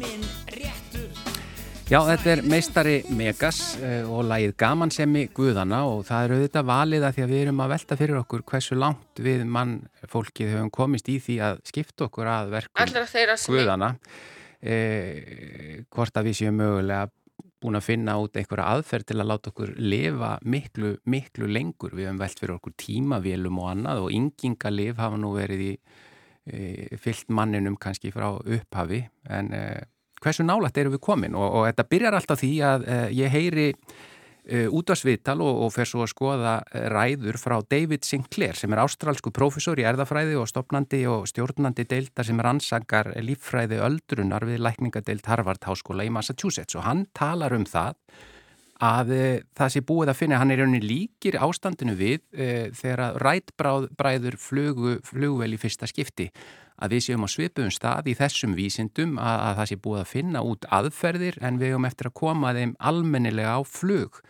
minn 0.00 0.24
réttur 0.54 1.08
Já, 1.90 1.98
þetta 2.06 2.32
er 2.32 2.42
meistari 2.46 2.96
Megas 3.18 3.60
uh, 3.80 4.06
og 4.06 4.24
lagið 4.30 4.56
Gamansemi 4.62 5.24
Guðana 5.34 5.82
og 5.90 6.04
það 6.08 6.26
er 6.26 6.34
auðvitað 6.36 6.68
valið 6.70 7.06
að 7.06 7.16
því 7.16 7.24
að 7.24 7.32
við 7.34 7.44
erum 7.44 7.62
að 7.64 7.72
velta 7.74 8.00
fyrir 8.00 8.20
okkur 8.20 8.44
hversu 8.52 8.78
langt 8.78 9.22
við 9.28 9.46
mann 9.58 9.78
fólkið 10.12 10.52
höfum 10.54 10.74
komist 10.74 11.10
í 11.10 11.18
því 11.22 11.40
að 11.48 11.64
skipta 11.70 12.06
okkur 12.06 12.30
að 12.30 12.52
verkum 12.56 12.94
Guðana 13.50 13.94
uh, 13.96 15.16
hvort 15.90 16.20
að 16.20 16.30
við 16.30 16.38
séum 16.42 16.60
mögulega 16.62 17.08
búin 17.60 17.76
að 17.76 17.88
finna 17.90 18.16
út 18.20 18.36
einhverja 18.40 18.68
aðferð 18.74 19.10
til 19.10 19.18
að 19.18 19.28
láta 19.28 19.50
okkur 19.52 19.74
lifa 19.76 20.30
miklu, 20.48 20.94
miklu 21.10 21.48
lengur. 21.50 21.92
Við 21.92 22.08
höfum 22.08 22.22
velt 22.22 22.40
fyrir 22.40 22.54
okkur 22.56 22.76
tímavélum 22.80 23.58
og 23.60 23.72
annað 23.74 24.04
og 24.06 24.14
yngingalif 24.16 25.00
hafa 25.00 25.18
nú 25.20 25.34
verið 25.36 25.64
í 25.66 25.72
e, 25.74 25.80
fyllt 27.00 27.28
manninum 27.28 27.76
kannski 27.80 28.12
frá 28.14 28.30
upphafi 28.38 29.02
en 29.28 29.50
e, 29.54 29.64
hversu 30.22 30.44
nálægt 30.46 30.78
eru 30.80 30.94
við 30.94 31.02
komin? 31.04 31.36
Og, 31.36 31.58
og 31.60 31.66
þetta 31.68 31.88
byrjar 31.90 32.16
alltaf 32.16 32.40
því 32.40 32.54
að 32.64 32.88
uh, 32.88 33.04
ég 33.16 33.30
heyri 33.32 33.68
útvarsviðtal 34.50 35.36
og, 35.44 35.58
og 35.66 35.68
fer 35.74 35.86
svo 35.86 36.00
að 36.02 36.08
skoða 36.10 36.54
ræður 36.90 37.36
frá 37.38 37.58
David 37.70 38.06
Sinclair 38.08 38.56
sem 38.58 38.72
er 38.72 38.80
ástrálsku 38.82 39.30
profesor 39.36 39.78
í 39.78 39.84
erðafræði 39.86 40.38
og 40.40 40.48
stopnandi 40.50 41.04
og 41.06 41.28
stjórnandi 41.30 41.84
deildar 41.86 42.26
sem 42.26 42.40
rannsakar 42.42 43.12
líffræði 43.22 43.78
öldrunar 43.84 44.48
við 44.48 44.64
lækningadeild 44.64 45.28
Harvard 45.28 45.62
Háskóla 45.68 46.08
í 46.08 46.10
Massachusetts. 46.10 46.74
Og 46.74 46.88
hann 46.88 47.04
talar 47.14 47.54
um 47.54 47.68
það 47.68 48.00
að 48.80 49.12
uh, 49.14 49.26
það 49.58 49.72
sé 49.74 49.82
búið 49.86 50.12
að 50.12 50.18
finna, 50.22 50.40
hann 50.40 50.54
er 50.54 50.62
rauninni 50.62 50.80
líkir 50.84 51.38
ástandinu 51.40 51.94
við 51.98 52.24
þegar 52.76 53.20
rætbræður 53.20 54.36
flugu, 54.40 54.96
flugvel 55.06 55.52
í 55.54 55.60
fyrsta 55.60 55.88
skipti. 55.90 56.30
Að 56.80 56.94
við 56.94 57.04
séum 57.04 57.26
á 57.26 57.28
svipum 57.28 57.68
stað 57.72 58.08
í 58.08 58.16
þessum 58.16 58.56
vísindum 58.56 59.18
að, 59.20 59.38
að 59.44 59.56
það 59.58 59.68
sé 59.68 59.78
búið 59.84 60.00
að 60.00 60.12
finna 60.14 60.44
út 60.48 60.68
aðferðir 60.72 61.36
en 61.44 61.60
við 61.60 61.74
höfum 61.74 61.88
eftir 61.90 62.08
að 62.08 62.16
koma 62.22 62.54
þeim 62.56 62.74
almennilega 62.80 63.56
á 63.56 63.62
flug. 63.68 64.20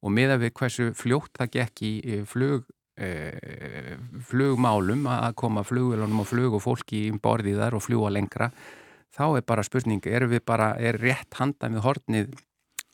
Og 0.00 0.14
miða 0.16 0.38
við 0.40 0.54
hversu 0.56 0.90
fljótt 0.96 1.36
það 1.36 1.52
gekk 1.58 1.82
í 1.84 2.20
flug, 2.24 2.64
eh, 2.96 3.98
flugmálum 4.30 5.04
að 5.12 5.34
koma 5.42 5.64
flugvelunum 5.66 6.24
og 6.24 6.30
flug 6.32 6.56
og 6.56 6.64
fólki 6.64 7.04
í 7.10 7.16
borðið 7.20 7.60
þar 7.66 7.76
og 7.76 7.84
fljúa 7.84 8.14
lengra 8.16 8.48
þá 9.16 9.24
er 9.36 9.44
bara 9.46 9.64
spurning, 9.66 10.00
er 10.06 10.26
við 10.30 10.44
bara, 10.46 10.72
er 10.78 10.98
rétt 11.00 11.36
handað 11.36 11.76
við 11.76 11.84
hornið 11.84 12.38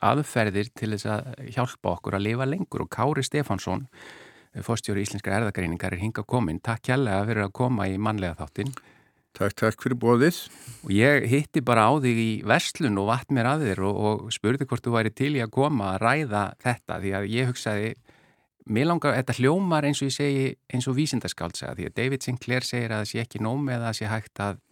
aðferðir 0.05 0.73
til 0.77 0.93
þess 0.95 1.09
að 1.09 1.53
hjálpa 1.55 1.95
okkur 1.97 2.19
að 2.19 2.27
lifa 2.27 2.49
lengur 2.49 2.85
og 2.85 2.91
Kári 2.93 3.25
Stefansson 3.25 3.87
fórstjóri 4.65 5.05
íslenskar 5.05 5.41
erðagreiningar 5.41 5.95
er 5.95 6.01
hinga 6.01 6.25
komin. 6.29 6.61
Takk 6.65 6.87
kjærlega 6.89 7.25
fyrir 7.29 7.47
að 7.47 7.57
koma 7.57 7.89
í 7.91 7.97
manlega 8.01 8.39
þáttinn. 8.41 8.73
Takk, 9.37 9.53
takk 9.59 9.83
fyrir 9.85 9.99
bóðið. 10.01 10.39
Og 10.87 10.93
ég 10.97 11.27
hitti 11.29 11.61
bara 11.65 11.89
á 11.91 11.93
þig 12.01 12.21
í 12.23 12.31
verslun 12.49 12.97
og 13.03 13.11
vatt 13.11 13.33
mér 13.35 13.51
að 13.51 13.67
þér 13.67 13.83
og, 13.85 13.99
og 14.09 14.31
spurði 14.33 14.69
hvort 14.69 14.85
þú 14.85 14.95
væri 14.95 15.13
til 15.13 15.35
í 15.37 15.43
að 15.45 15.53
koma 15.59 15.93
að 15.93 16.05
ræða 16.07 16.45
þetta 16.65 17.01
því 17.03 17.13
að 17.19 17.27
ég 17.35 17.51
hugsaði, 17.51 17.91
mér 18.73 18.89
langar, 18.89 19.19
þetta 19.19 19.37
hljómar 19.41 19.89
eins 19.89 20.01
og 20.01 20.09
ég 20.09 20.17
segi 20.17 20.47
eins 20.73 20.89
og 20.89 20.97
vísindarskáld 20.97 21.59
segja 21.59 21.75
því 21.77 21.91
að 21.91 21.99
David 22.01 22.25
Sinclair 22.25 22.65
segir 22.67 22.95
að 22.95 23.05
það 23.05 23.13
sé 23.13 23.27
ekki 23.27 23.45
nóg 23.45 23.61
með 23.67 23.83
að 23.83 23.87
það 23.91 23.99
sé 24.01 24.11
hægt 24.15 24.43
að 24.47 24.63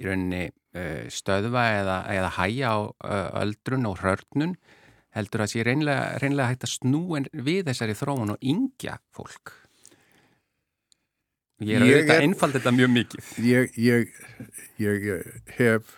í 0.00 0.08
rauninni 0.08 0.42
stöðva 1.10 1.64
eða, 1.80 1.96
eða 2.14 2.34
hæja 2.36 2.68
á 2.70 2.78
öldrun 3.42 3.88
og 3.90 4.02
hörnun 4.04 4.52
heldur 5.16 5.42
að 5.42 5.54
sé 5.54 5.64
reynlega, 5.66 6.20
reynlega 6.22 6.52
hægt 6.52 6.66
að 6.68 6.74
snúen 6.76 7.26
við 7.34 7.64
þessari 7.66 7.96
þróun 7.98 8.36
og 8.36 8.44
yngja 8.52 9.00
fólk. 9.16 9.56
Ég 11.60 11.76
er 11.76 11.84
auðvitað 11.84 12.14
að 12.14 12.22
einfalda 12.24 12.60
þetta 12.60 12.72
mjög 12.76 12.92
mikið. 12.94 13.32
Ég, 13.44 13.74
ég, 13.76 14.14
ég 14.80 15.08
hef 15.58 15.96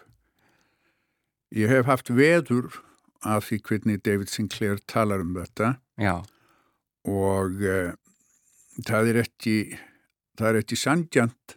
ég 1.53 1.71
hef 1.71 1.87
haft 1.87 2.11
veður 2.11 2.71
af 3.23 3.47
því 3.49 3.59
hvernig 3.69 4.03
David 4.03 4.31
Sinclair 4.33 4.81
talar 4.91 5.23
um 5.23 5.35
þetta 5.37 5.77
Já. 6.01 6.23
og 7.07 7.61
uh, 7.63 7.93
það 8.83 9.13
er 9.13 9.21
ekki 9.23 9.57
það 10.41 10.49
er 10.49 10.61
ekki 10.63 10.79
sandjant 10.81 11.57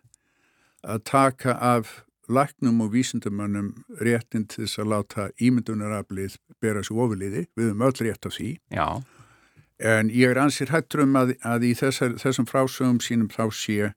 að 0.86 1.06
taka 1.10 1.56
af 1.58 2.02
laknum 2.28 2.82
og 2.82 2.94
vísindamannum 2.94 3.74
réttin 4.02 4.48
til 4.50 4.66
þess 4.66 4.82
að 4.82 4.92
láta 4.94 5.28
ímyndunaraflið 5.42 6.40
bera 6.62 6.84
svo 6.86 7.06
ofiliði, 7.06 7.46
við 7.56 7.70
höfum 7.70 7.86
öll 7.88 8.00
rétt 8.08 8.26
af 8.26 8.36
því. 8.38 8.50
Já. 8.72 9.04
en 9.80 10.10
ég 10.10 10.32
er 10.32 10.40
ansið 10.40 10.72
hættur 10.72 11.04
um 11.04 11.16
að, 11.20 11.36
að 11.44 11.66
í 11.68 11.74
þessar, 11.76 12.14
þessum 12.16 12.46
frásögum 12.48 13.02
sínum 13.04 13.28
þá 13.28 13.52
sé 13.52 13.92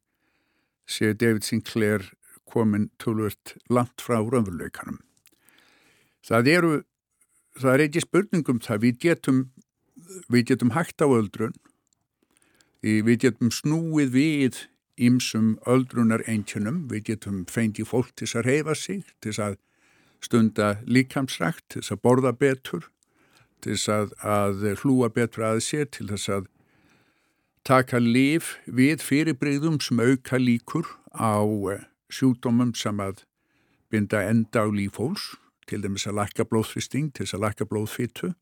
sé 0.88 1.12
David 1.14 1.44
Sinclair 1.44 2.08
komin 2.48 2.88
tölvört 2.98 3.54
langt 3.70 4.00
frá 4.00 4.18
raunveruleikanum. 4.18 4.98
Það 6.24 6.48
eru 6.48 6.72
það 7.58 7.74
er 7.74 7.84
ekki 7.86 8.04
spurningum 8.04 8.60
það. 8.64 8.84
Við 8.86 9.00
getum 9.04 9.42
við 10.32 10.46
getum 10.52 10.72
hægt 10.76 11.04
á 11.04 11.06
öldrun. 11.06 11.56
Við 12.82 13.16
getum 13.24 13.52
snúið 13.52 14.12
við 14.14 14.60
ímsum 14.98 15.56
öldrunar 15.66 16.22
einkjönum, 16.26 16.86
við 16.90 17.12
getum 17.12 17.44
feindi 17.50 17.86
fólk 17.86 18.12
til 18.18 18.28
að 18.34 18.46
reyfa 18.48 18.74
sig, 18.74 19.02
til 19.22 19.34
að 19.40 19.58
stunda 20.24 20.78
líkamsrækt, 20.86 21.64
til 21.74 21.82
að 21.86 22.02
borða 22.02 22.32
betur, 22.34 22.88
til 23.62 23.78
að, 23.90 24.14
að 24.22 24.64
hlúa 24.82 25.10
betur 25.14 25.46
að 25.46 25.62
sér, 25.66 25.88
til 25.90 26.08
þess 26.10 26.30
að 26.34 26.48
taka 27.68 28.00
líf 28.00 28.56
við 28.66 29.02
fyrirbreyðum 29.04 29.78
sem 29.82 30.00
auka 30.00 30.38
líkur 30.40 30.86
á 31.12 31.42
eh, 31.72 31.84
sjúkdómum 32.08 32.74
sem 32.78 33.00
að 33.02 33.24
binda 33.92 34.22
enda 34.24 34.64
á 34.64 34.68
lífhóls, 34.72 35.36
til 35.68 35.82
dæmis 35.84 36.06
að 36.08 36.20
lakka 36.22 36.46
blóðfristing, 36.48 37.12
til 37.12 37.26
þess 37.26 37.36
að 37.36 37.44
lakka 37.44 37.68
blóðfittu, 37.68 38.32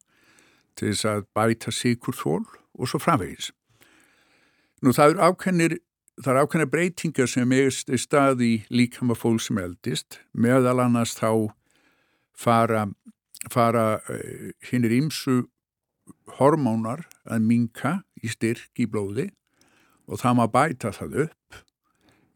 til 0.79 0.93
þess 0.93 1.09
að 1.11 1.27
bæta 1.35 1.73
sikur 1.75 2.15
þól 2.15 2.45
og 2.77 2.91
svo 2.91 3.01
framvegis. 3.03 3.51
Nú 4.85 4.93
það 4.95 5.15
eru 5.17 5.27
ákveðnir 5.31 5.79
það 6.23 6.33
er 6.33 6.41
ákveðna 6.43 6.69
breytingar 6.73 7.31
sem 7.31 7.53
stað 8.01 8.43
í 8.45 8.53
líkama 8.73 9.17
fólk 9.19 9.43
sem 9.45 9.59
eldist. 9.61 10.21
Meðal 10.33 10.81
annars 10.87 11.17
þá 11.19 11.53
fara, 12.37 12.87
fara 13.53 14.01
eh, 14.13 14.53
hinnir 14.71 14.97
ímsu 14.97 15.45
hormónar 16.39 17.07
að 17.25 17.45
minka 17.47 17.99
í 18.23 18.31
styrk 18.31 18.81
í 18.81 18.89
blóði 18.89 19.31
og 20.07 20.21
það 20.23 20.39
maður 20.39 20.55
bæta 20.57 20.95
það 20.95 21.21
upp. 21.27 21.61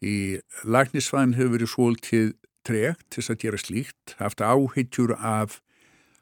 Í 0.00 0.16
lagnisvæðin 0.64 1.36
hefur 1.36 1.56
verið 1.56 1.72
svolítið 1.74 2.30
tregt 2.66 3.06
til 3.08 3.20
þess 3.20 3.32
að 3.32 3.42
gera 3.44 3.60
slíkt 3.60 4.14
haft 4.20 4.40
áhyggjur 4.44 5.14
af, 5.16 5.60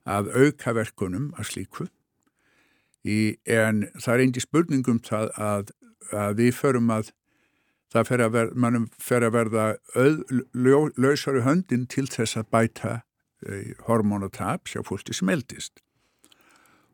af 0.06 0.30
aukaverkunum 0.34 1.32
að 1.38 1.50
slíku. 1.52 1.88
Í, 3.06 3.38
en 3.46 3.86
það 3.96 4.14
er 4.14 4.22
eindi 4.24 4.42
spurningum 4.42 4.98
það 5.02 5.30
að, 5.38 5.70
að 6.12 6.40
við 6.42 6.56
förum 6.58 6.90
að 6.92 7.12
það 7.92 8.08
fer 8.10 8.22
að 8.24 8.38
mannum 8.54 8.86
fer 9.00 9.24
að 9.24 9.34
verða 9.36 9.66
lausari 10.98 11.44
höndin 11.46 11.86
til 11.90 12.06
þess 12.10 12.38
að 12.40 12.50
bæta 12.52 12.94
e, 13.44 13.74
hormonatap 13.88 14.68
sjá 14.68 14.82
fólki 14.84 15.16
sem 15.16 15.30
eldist. 15.32 15.80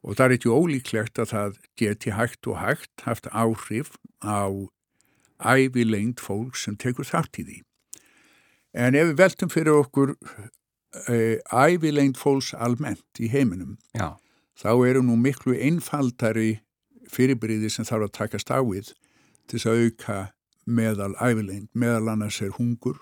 Og 0.05 0.19
það 0.19 0.27
er 0.27 0.37
ekki 0.37 0.53
ólíklegt 0.53 1.19
að 1.19 1.31
það 1.33 1.61
geti 1.81 2.15
hægt 2.15 2.49
og 2.51 2.61
hægt 2.61 3.07
haft 3.07 3.31
áhrif 3.33 3.95
á 4.21 4.53
ævilengt 5.41 6.21
fólk 6.23 6.59
sem 6.61 6.77
tekur 6.77 7.09
þátt 7.09 7.41
í 7.41 7.47
því. 7.49 7.63
En 8.75 8.99
ef 8.99 9.11
við 9.11 9.19
veltum 9.23 9.51
fyrir 9.51 9.81
okkur 9.81 10.15
e, 11.09 11.41
ævilengt 11.51 12.21
fólks 12.21 12.53
almennt 12.55 13.23
í 13.23 13.31
heiminum, 13.33 13.79
Já. 13.97 14.15
þá 14.59 14.71
eru 14.87 15.03
nú 15.03 15.17
miklu 15.19 15.57
einfaldari 15.57 16.61
fyrirbyrði 17.11 17.71
sem 17.71 17.87
þarf 17.87 18.09
að 18.09 18.17
takast 18.19 18.51
á 18.51 18.59
við 18.63 18.93
til 19.49 19.59
þess 19.59 19.71
að 19.71 19.83
auka 19.85 20.19
meðal 20.67 21.15
ævilegnd, 21.21 21.71
meðal 21.75 22.13
annars 22.15 22.41
er 22.43 22.55
hungur 22.59 22.99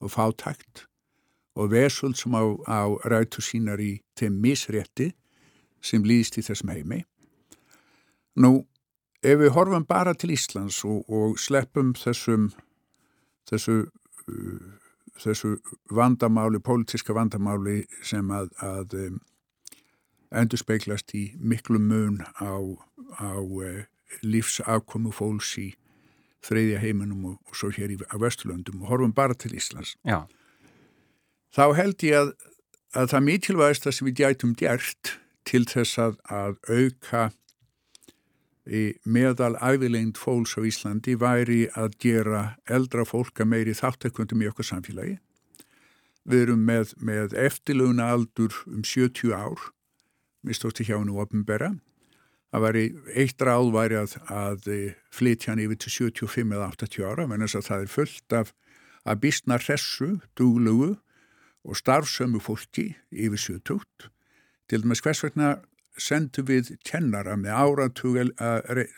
og 0.00 0.12
fátækt 0.12 0.86
og 1.56 1.70
vesuld 1.72 2.16
sem 2.20 2.34
á, 2.36 2.44
á 2.68 2.84
rætu 3.08 3.40
sínar 3.40 3.80
í 3.80 4.02
þeim 4.18 4.40
misrétti 4.42 5.12
sem 5.80 6.04
líðist 6.04 6.36
í 6.36 6.44
þessum 6.44 6.72
heimi. 6.74 7.04
Nú, 8.36 8.66
ef 9.24 9.38
við 9.40 9.54
horfum 9.56 9.86
bara 9.88 10.12
til 10.14 10.34
Íslands 10.34 10.82
og, 10.84 11.06
og 11.08 11.38
sleppum 11.40 11.94
þessum 11.96 12.50
þessu, 13.48 13.86
uh, 14.28 14.66
þessu 15.22 15.56
vandamáli, 15.90 16.60
pólitíska 16.60 17.16
vandamáli 17.16 17.84
sem 18.04 18.30
að, 18.30 18.52
að 18.60 18.98
um, 19.06 19.18
endur 20.36 20.60
speiklast 20.60 21.14
í 21.16 21.30
miklu 21.38 21.80
mun 21.80 22.20
á, 22.42 22.52
á 23.22 23.40
uh, 23.40 23.82
lífsafkomu 24.22 25.14
fólks 25.14 25.56
í 25.62 25.70
þreyðja 26.46 26.82
heiminum 26.82 27.24
og, 27.32 27.38
og 27.46 27.58
svo 27.58 27.72
hér 27.74 27.94
í, 27.94 27.98
á 28.06 28.16
Vesturlöndum 28.22 28.82
og 28.82 28.92
horfum 28.92 29.14
bara 29.16 29.34
til 29.34 29.54
Íslands. 29.58 29.96
Já. 30.06 30.24
Þá 31.56 31.66
held 31.78 32.04
ég 32.06 32.20
að, 32.20 32.34
að 32.94 33.10
það 33.14 33.26
mítilvægast 33.30 33.86
það 33.86 33.96
sem 33.96 34.10
við 34.10 34.20
gætum 34.22 34.54
gert 34.58 35.16
til 35.46 35.64
þess 35.70 35.98
að, 36.02 36.16
að 36.28 36.58
auka 36.70 37.28
meðal 39.06 39.54
æfilegnd 39.62 40.18
fólks 40.18 40.56
á 40.58 40.60
Íslandi 40.66 41.14
væri 41.20 41.68
að 41.78 41.94
gera 42.02 42.56
eldra 42.66 43.04
fólka 43.06 43.46
meiri 43.46 43.76
þáttakvöndum 43.78 44.42
í 44.42 44.50
okkar 44.50 44.66
samfélagi. 44.66 45.18
við 46.26 46.40
erum 46.42 46.64
með, 46.66 46.90
með 46.98 47.36
eftirlögna 47.38 48.08
aldur 48.10 48.50
um 48.66 48.82
70 48.82 49.30
ár, 49.30 49.60
mistótti 50.42 50.82
hjá 50.82 50.96
hennu 50.98 51.20
opnbera. 51.22 51.76
Það 52.54 52.62
var 52.62 52.78
eitt 52.78 53.42
ráð 53.42 53.72
væri 53.74 53.98
að, 53.98 54.12
að 54.30 54.68
flytja 55.12 55.52
hann 55.52 55.62
yfir 55.64 55.80
til 55.82 55.92
75 55.92 56.54
eða 56.54 56.68
80 56.72 57.08
ára, 57.08 57.26
menn 57.26 57.42
þess 57.44 57.58
að 57.58 57.66
það 57.68 57.82
er 57.82 57.92
fullt 57.92 58.36
af 58.38 58.52
að 59.06 59.20
bísna 59.22 59.58
hressu, 59.60 60.08
duglugu 60.38 60.94
og 61.66 61.78
starfsömu 61.78 62.40
fólki 62.42 62.92
yfir 63.10 63.42
70. 63.60 64.10
Til 64.70 64.82
dæmis 64.82 65.02
hvers 65.02 65.22
vegna 65.26 65.56
sendum 65.98 66.46
við 66.48 66.74
kennara 66.86 67.36
með 67.40 67.56
áratug 67.56 68.18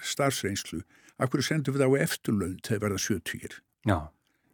starfsreynslu. 0.04 0.82
Akkur 1.18 1.42
sendum 1.42 1.76
við 1.76 1.86
á 1.86 1.90
eftirlögn 2.04 2.60
til 2.62 2.78
að 2.78 2.84
verða 2.86 3.02
70. 3.04 3.58
Já. 3.88 3.98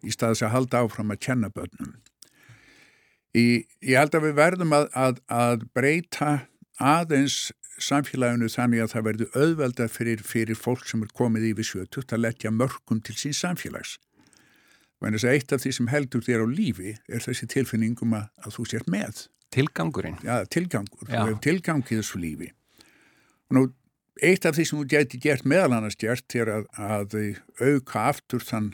Í 0.04 0.12
staðis 0.12 0.44
að 0.44 0.54
halda 0.54 0.82
áfram 0.84 1.12
að 1.14 1.22
kenna 1.26 1.50
börnum. 1.52 1.94
Í, 3.34 3.66
ég 3.82 3.98
held 3.98 4.14
að 4.14 4.28
við 4.28 4.36
verðum 4.38 4.74
að, 4.76 4.88
að, 4.94 5.20
að 5.26 5.64
breyta 5.74 6.32
aðeins 6.78 7.52
samfélaginu 7.82 8.48
þannig 8.52 8.84
að 8.84 8.90
það 8.92 9.06
verður 9.08 9.38
auðvelda 9.38 9.86
fyrir, 9.90 10.22
fyrir 10.22 10.58
fólk 10.58 10.86
sem 10.88 11.02
er 11.04 11.12
komið 11.16 11.48
í 11.50 11.52
við 11.58 11.70
sjötugt 11.70 12.14
að 12.14 12.24
leggja 12.26 12.52
mörgum 12.54 13.00
til 13.04 13.16
sín 13.18 13.36
samfélags. 13.36 13.96
Þannig 15.02 15.24
að 15.24 15.34
eitt 15.34 15.52
af 15.52 15.60
því 15.60 15.72
sem 15.76 15.88
heldur 15.92 16.24
þér 16.24 16.44
á 16.44 16.48
lífi 16.48 16.92
er 17.12 17.24
þessi 17.24 17.48
tilfinningum 17.52 18.14
að, 18.16 18.28
að 18.40 18.54
þú 18.56 18.66
sér 18.70 18.86
með. 18.88 19.24
Tilgangurinn? 19.52 20.16
Já, 20.24 20.46
tilgangur. 20.48 21.04
Já. 21.04 21.18
Þú 21.18 21.26
hefur 21.26 21.42
tilgangið 21.44 22.00
þessu 22.00 22.20
lífi. 22.22 22.48
Og 23.50 23.58
nú, 23.58 23.64
eitt 24.24 24.48
af 24.48 24.56
því 24.56 24.66
sem 24.70 24.80
þú 24.80 24.86
geti 24.94 25.20
gert 25.20 25.44
meðal 25.44 25.76
annars 25.76 25.98
gert 26.00 26.38
er 26.38 26.52
að 26.54 27.18
auka 27.60 28.08
aftur 28.08 28.42
þann 28.46 28.72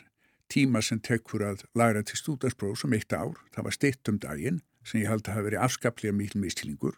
tíma 0.51 0.81
sem 0.83 0.99
tekkur 1.03 1.43
að 1.47 1.65
læra 1.77 2.03
til 2.05 2.19
stúdarspróf 2.19 2.79
sem 2.79 2.95
eitt 2.95 3.13
ár, 3.15 3.35
það 3.55 3.67
var 3.67 3.75
stitt 3.75 4.11
um 4.11 4.19
daginn 4.21 4.61
sem 4.87 5.03
ég 5.03 5.11
held 5.11 5.27
að 5.27 5.35
hafa 5.35 5.47
verið 5.49 5.65
afskaplega 5.65 6.15
mikil 6.15 6.41
mistilingur 6.43 6.97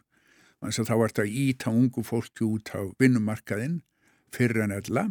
þannig 0.63 0.79
að 0.83 0.91
þá 0.91 0.95
var 1.01 1.13
þetta 1.13 1.43
íta 1.43 1.73
ungu 1.73 2.05
fólki 2.07 2.47
út 2.47 2.73
á 2.73 2.81
vinnumarkaðinn 3.01 3.81
fyrir 4.33 4.63
en 4.65 4.75
eðla 4.79 5.05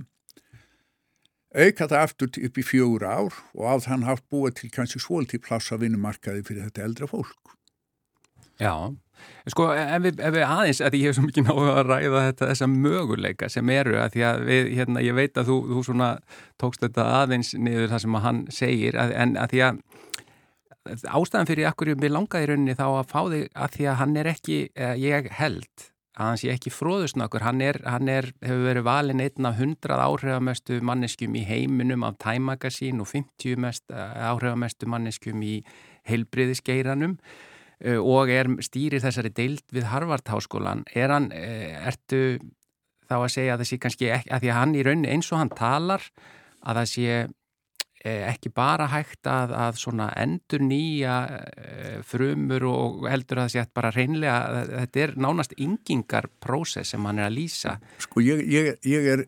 auka 1.53 1.89
það 1.89 1.99
aftur 2.01 2.45
upp 2.49 2.59
í 2.59 2.65
fjögur 2.65 3.05
ár 3.05 3.39
og 3.53 3.65
á 3.69 3.75
þann 3.85 4.07
haft 4.09 4.25
búið 4.33 4.59
til 4.61 4.73
kannski 4.73 5.03
svolítið 5.03 5.45
plássa 5.45 5.77
vinnumarkaði 5.81 6.45
fyrir 6.49 6.69
þetta 6.69 6.87
eldra 6.87 7.09
fólk. 7.11 7.57
Já 8.61 8.93
Sko, 9.51 9.69
ef 9.75 10.03
við, 10.05 10.21
ef 10.23 10.35
við 10.35 10.45
aðeins, 10.47 10.81
að 10.83 10.97
ég 10.99 11.11
hef 11.11 11.17
svo 11.17 11.25
mikið 11.27 11.45
náðu 11.49 11.67
að 11.73 11.89
ræða 11.89 12.23
þetta, 12.29 12.49
þessa 12.53 12.69
möguleika 12.71 13.49
sem 13.53 13.73
eru, 13.75 13.97
að 13.99 14.15
því 14.15 14.25
að 14.29 14.45
við, 14.49 14.71
hérna, 14.79 15.03
ég 15.03 15.17
veit 15.19 15.39
að 15.39 15.51
þú, 15.51 15.57
þú 15.71 15.83
svona 15.89 16.09
tókst 16.63 16.85
þetta 16.85 17.07
aðeins 17.21 17.53
niður 17.59 17.91
það 17.93 18.05
sem 18.05 18.19
að 18.19 18.25
hann 18.27 18.41
segir, 18.55 18.99
að, 19.03 19.15
en 19.25 19.35
að 19.43 19.53
því 19.53 19.63
að 19.69 19.81
ástæðan 20.89 21.49
fyrir 21.49 21.71
akkur 21.71 21.93
við 21.95 22.13
langaði 22.13 22.51
rauninni 22.51 22.77
þá 22.79 22.87
að 22.89 23.09
fá 23.13 23.21
þig 23.31 23.49
að 23.55 23.75
því 23.77 23.89
að 23.89 23.99
hann 24.01 24.17
er 24.21 24.31
ekki, 24.33 24.59
ég 24.99 25.29
held 25.39 25.89
að 26.13 26.27
hann 26.29 26.41
sé 26.43 26.51
ekki 26.53 26.73
fróðusnakur, 26.75 27.45
hann 27.47 27.63
er, 27.65 27.79
hann 27.89 28.11
er, 28.13 28.27
hefur 28.45 28.67
verið 28.67 28.85
valin 28.85 29.23
einn 29.25 29.49
af 29.49 29.57
hundrað 29.57 30.03
áhrifamestu 30.05 30.83
manneskjum 30.85 31.39
í 31.41 31.47
heiminum 31.49 32.05
af 32.05 32.19
Time 32.21 32.51
Magazine 32.51 33.01
og 33.01 33.09
50 33.09 33.57
mest 33.65 33.95
áhrifamestu 33.95 34.91
manneskjum 34.93 35.41
í 35.47 35.55
heilbriðisgeiranum 36.11 37.17
Eh, 37.83 37.99
og 37.99 38.31
er 38.31 38.47
stýrir 38.63 39.03
þessari 39.03 39.33
deild 39.35 39.65
við 39.75 39.89
Harvard-háskólan 39.91 40.85
er 40.95 41.11
hann, 41.11 41.33
eh, 41.35 41.75
ertu 41.89 42.39
þá 43.11 43.17
að 43.17 43.33
segja 43.35 43.55
að 43.55 43.63
það 43.63 43.69
sé 43.71 43.79
kannski 43.83 44.11
ekki, 44.15 44.31
að 44.31 44.41
því 44.41 44.51
að 44.53 44.59
hann 44.61 44.75
í 44.75 44.85
rauninni 44.87 45.11
eins 45.11 45.33
og 45.33 45.39
hann 45.39 45.51
talar 45.51 46.03
að 46.63 46.77
það 46.79 46.87
sé 46.93 47.09
eh, 47.11 47.29
ekki 48.03 48.51
bara 48.55 48.89
hægt 48.91 49.29
að, 49.31 49.55
að 49.55 49.81
svona 49.81 50.09
endur 50.19 50.65
nýja 50.67 51.17
frumur 52.09 52.67
og 52.67 53.07
heldur 53.11 53.43
að 53.43 53.49
það 53.49 53.55
sé 53.55 53.67
bara 53.79 53.93
reynlega, 53.95 54.65
þetta 54.73 55.05
er 55.05 55.15
nánast 55.23 55.55
yngingar 55.61 56.27
prósess 56.43 56.95
sem 56.95 57.07
hann 57.07 57.23
er 57.23 57.31
að 57.31 57.37
lýsa 57.39 57.77
Sko 58.03 58.25
ég, 58.25 58.43
ég, 58.51 58.75
ég 58.89 59.11
er 59.15 59.27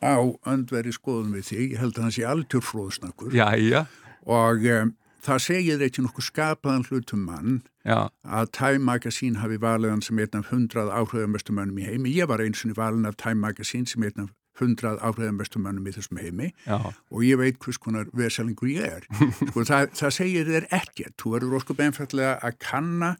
á 0.00 0.16
öndveri 0.48 0.94
skoðun 0.94 1.36
við 1.36 1.50
því, 1.50 1.62
ég 1.74 1.82
held 1.82 1.98
að 1.98 2.06
hann 2.06 2.16
sé 2.16 2.28
alltjör 2.28 2.64
fróðsnakur 2.64 3.36
Já, 3.36 3.50
já 3.60 3.82
og 4.28 4.64
um, 4.68 4.94
það 5.24 5.44
segir 5.44 5.84
ekki 5.84 6.04
nokkuð 6.04 6.26
skapaðan 6.28 6.86
hlutum 6.88 7.24
mann 7.28 7.60
Já. 7.86 8.08
að 8.24 8.50
Time 8.56 8.84
Magazine 8.84 9.40
hafi 9.40 9.58
valiðan 9.60 10.02
sem 10.04 10.18
einn 10.20 10.40
af 10.40 10.50
hundrað 10.52 10.90
áhrifamestumönnum 10.92 11.80
í 11.80 11.86
heimi. 11.88 12.12
Ég 12.12 12.28
var 12.28 12.42
eins 12.44 12.64
og 12.66 12.76
valin 12.76 13.08
af 13.08 13.16
Time 13.20 13.40
Magazine 13.46 13.88
sem 13.88 14.04
einn 14.04 14.26
af 14.26 14.34
hundrað 14.58 15.00
áhrifamestumönnum 15.06 15.88
í 15.88 15.94
þessum 15.96 16.20
heimi 16.22 16.50
Já. 16.66 16.78
og 16.90 17.24
ég 17.26 17.40
veit 17.40 17.58
hvers 17.62 17.80
konar 17.82 18.10
veðsælingur 18.16 18.70
ég 18.72 18.86
er. 18.98 19.08
Sko, 19.48 19.64
það, 19.64 19.90
það 19.98 20.14
segir 20.18 20.52
þér 20.52 20.68
ekkert. 20.80 21.16
Þú 21.20 21.34
verður 21.36 21.58
óskup 21.60 21.82
einfallega 21.84 22.36
að 22.44 22.58
kanna 22.64 23.12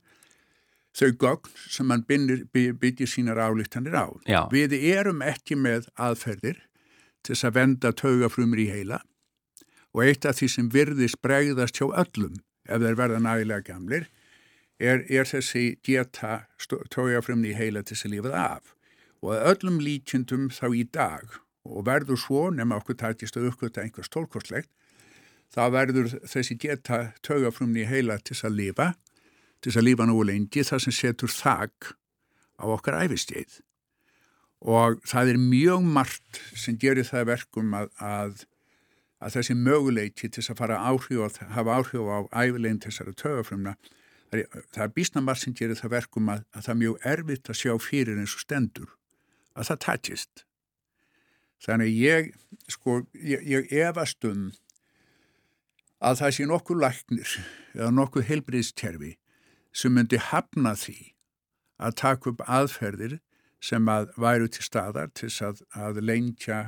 þau 0.99 1.11
gögn 1.23 1.52
sem 1.70 1.87
mann 1.87 2.06
byggir 2.08 3.11
sínar 3.11 3.38
álíktanir 3.38 3.94
á. 3.94 4.06
Já. 4.26 4.40
Við 4.52 4.75
erum 4.79 5.23
ekki 5.26 5.58
með 5.58 5.90
aðferðir 5.94 6.64
til 7.23 7.35
þess 7.35 7.49
að 7.49 7.56
venda 7.58 7.93
taugafrumur 7.93 8.62
í 8.62 8.69
heila 8.73 9.02
og 9.94 10.05
eitt 10.05 10.26
af 10.29 10.38
því 10.38 10.49
sem 10.52 10.70
virðist 10.73 11.20
bregðast 11.25 11.81
hjá 11.81 11.88
öllum 11.88 12.38
ef 12.69 12.82
þeir 12.82 12.99
verða 12.99 13.20
nægilega 13.25 13.67
gamlir 13.67 14.08
er, 14.79 15.05
er 15.08 15.29
þessi 15.29 15.79
geta 15.85 16.44
tójafrumni 16.93 17.52
í 17.52 17.56
heila 17.58 17.82
til 17.82 17.96
þess 17.96 18.08
að 18.08 18.14
lífað 18.14 18.37
af 18.43 18.75
og 19.24 19.34
öllum 19.34 19.78
líkjendum 19.82 20.48
þá 20.54 20.66
í 20.74 20.84
dag 20.94 21.38
og 21.68 21.84
verður 21.88 22.20
svo 22.20 22.48
nema 22.54 22.78
okkur 22.80 22.98
tætist 23.00 23.36
að 23.36 23.50
uppgöta 23.50 23.82
einhvers 23.82 24.10
tólkorslegt 24.12 24.70
þá 25.54 25.62
verður 25.74 26.12
þessi 26.28 26.58
geta 26.60 27.00
tójafrumni 27.26 27.84
í 27.84 27.88
heila 27.88 28.18
til 28.20 28.34
þess 28.34 28.48
að 28.48 28.58
lifa 28.60 28.90
til 29.58 29.70
þess 29.70 29.80
að 29.80 29.88
lifa 29.88 30.08
nú 30.08 30.20
lengi 30.26 30.64
þar 30.64 30.84
sem 30.84 30.94
setur 30.94 31.32
þag 31.32 31.90
á 32.58 32.64
okkar 32.68 33.00
æfistíð 33.04 33.60
og 34.58 35.00
það 35.06 35.34
er 35.34 35.42
mjög 35.42 35.90
margt 35.98 36.40
sem 36.58 36.78
gerir 36.78 37.06
það 37.06 37.28
verkum 37.32 37.74
að, 37.78 37.90
að 38.02 38.46
að 39.18 39.34
þessi 39.34 39.56
möguleiki 39.58 40.28
til 40.28 40.42
þess 40.42 40.52
að 40.52 40.60
fara 40.60 40.82
áhrif 40.90 41.22
og 41.24 41.38
hafa 41.54 41.78
áhrif 41.78 42.06
á 42.06 42.18
æfilegin 42.44 42.82
þessara 42.84 43.14
tögafrömmna 43.18 43.74
það 44.30 44.42
er, 44.42 44.62
er 44.84 44.92
bísnamarð 44.94 45.42
sem 45.42 45.56
gerir 45.58 45.78
það 45.78 45.94
verkum 45.96 46.30
að, 46.30 46.44
að 46.54 46.66
það 46.66 46.74
er 46.74 46.80
mjög 46.82 47.08
erfitt 47.12 47.50
að 47.50 47.60
sjá 47.62 47.72
fyrir 47.82 48.20
eins 48.20 48.36
og 48.36 48.44
stendur 48.44 48.92
að 49.56 49.70
það 49.70 49.80
tætist. 49.84 50.44
Þannig 51.64 51.94
ég 51.98 52.32
sko, 52.70 53.02
ég, 53.14 53.42
ég 53.48 53.72
efast 53.82 54.24
um 54.28 54.50
að 55.98 56.20
það 56.20 56.34
sé 56.36 56.46
nokkuð 56.46 56.82
læknir 56.84 57.32
eða 57.74 57.94
nokkuð 57.94 58.28
heilbriðsterfi 58.28 59.14
sem 59.74 59.94
myndi 59.94 60.20
hafna 60.22 60.76
því 60.78 60.99
að 61.82 61.96
taka 61.99 62.30
upp 62.32 62.44
aðferðir 62.46 63.18
sem 63.62 63.90
að 63.90 64.12
væru 64.18 64.46
til 64.54 64.64
staðar 64.66 65.11
til 65.18 65.30
að, 65.44 65.64
að 65.75 66.02
lengja 66.06 66.61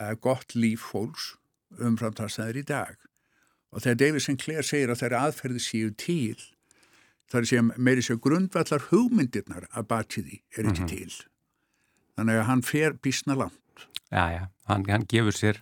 uh, 0.00 0.14
gott 0.18 0.56
líf 0.58 0.90
fólks 0.90 1.34
umframtastæðir 1.78 2.64
í 2.64 2.66
dag. 2.66 2.96
Og 3.70 3.84
þegar 3.84 4.00
David 4.02 4.24
Sinclair 4.24 4.66
segir 4.66 4.90
að 4.90 5.04
þeirra 5.04 5.26
aðferði 5.28 5.62
séu 5.62 5.92
til 5.94 6.38
þar 7.30 7.46
sé 7.46 7.62
meiri 7.62 8.02
séu 8.02 8.18
grundvallar 8.22 8.88
hugmyndirnar 8.90 9.68
að 9.70 9.86
bati 9.92 10.24
því 10.26 10.40
er 10.58 10.70
ekki 10.72 10.82
mm 10.82 10.88
-hmm. 10.88 10.90
til 10.90 11.12
þannig 12.20 12.42
að 12.42 12.46
hann 12.50 12.62
fer 12.66 13.00
bísna 13.02 13.38
langt 13.38 13.56
Já, 14.10 14.24
já, 14.34 14.40
hann, 14.66 14.82
hann 14.90 15.04
gefur 15.06 15.36
sér 15.38 15.58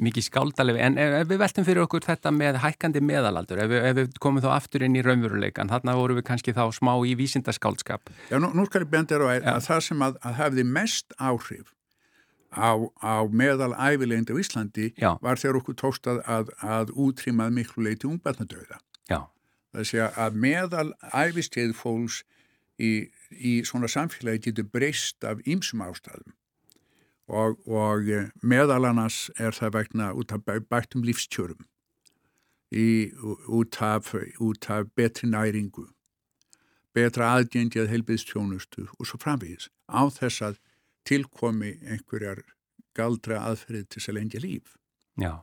mikið 0.00 0.24
skáldalefi, 0.30 0.80
en 0.80 0.94
ef, 0.96 1.16
ef 1.18 1.26
við 1.28 1.42
veltum 1.42 1.66
fyrir 1.66 1.82
okkur 1.84 2.06
þetta 2.06 2.32
með 2.32 2.60
hækkandi 2.62 3.02
meðalaldur 3.04 3.60
ef 3.60 3.74
ef 3.76 3.98
við 3.98 4.14
komum 4.24 4.40
þá 4.44 4.54
aftur 4.54 4.86
inn 4.86 4.96
í 4.96 5.04
raunveruleikan 5.04 5.68
þarna 5.68 5.96
voru 5.98 6.16
við 6.16 6.26
kannski 6.30 6.54
þá 6.56 6.64
smá 6.72 6.94
í 7.04 7.12
vísindaskálskap 7.20 8.08
Já, 8.30 8.38
nú, 8.40 8.48
nú 8.56 8.64
skal 8.68 8.86
ég 8.86 8.92
benda 8.94 9.14
þér 9.14 9.26
á 9.26 9.28
að, 9.28 9.50
að 9.52 9.68
það 9.68 9.84
sem 9.90 10.06
að, 10.08 10.16
að 10.24 10.38
hefði 10.40 10.66
mest 10.78 11.16
áhrif 11.20 11.74
á, 12.56 12.72
á 13.04 13.16
meðal 13.28 13.74
æfilegnd 13.76 14.32
á 14.32 14.34
Íslandi 14.40 14.90
Já. 14.96 15.12
var 15.20 15.38
þegar 15.38 15.60
okkur 15.60 15.76
tókst 15.84 16.08
að, 16.10 16.24
að, 16.26 16.54
að 16.64 16.94
útrímað 16.96 17.52
miklu 17.60 17.84
leiti 17.86 18.08
ungbarnadauða. 18.08 18.80
Það 19.70 19.86
sé 19.86 20.02
að 20.02 20.38
meðal 20.42 20.88
æfiskeið 21.14 21.76
fólks 21.78 22.22
í, 22.80 23.06
í 23.30 23.60
svona 23.66 23.88
samfélagi 23.90 24.50
getur 24.50 24.68
breyst 24.72 25.24
af 25.24 25.42
ýmsum 25.46 25.82
ástæðum 25.86 26.34
og, 27.30 27.60
og 27.68 28.10
meðal 28.42 28.88
annars 28.88 29.28
er 29.38 29.54
það 29.54 29.76
vegna 29.78 30.10
út 30.18 30.34
af 30.34 30.42
bættum 30.70 31.04
lífstjörum, 31.06 31.62
í, 32.74 33.10
út, 33.46 33.78
af, 33.82 34.12
út 34.42 34.70
af 34.70 34.90
betri 34.98 35.30
næringu, 35.30 35.86
betra 36.94 37.34
aðgengi 37.36 37.82
að 37.82 37.92
heilbyðstjónustu 37.94 38.88
og 38.98 39.06
svo 39.06 39.20
framvegis 39.22 39.70
á 39.86 40.10
þess 40.10 40.42
að 40.48 40.60
tilkomi 41.06 41.76
einhverjar 41.86 42.42
galdra 42.98 43.44
aðferðið 43.46 43.86
til 43.88 44.00
þess 44.00 44.10
að 44.10 44.18
lengja 44.18 44.42
líf. 44.42 44.76
Já, 45.20 45.34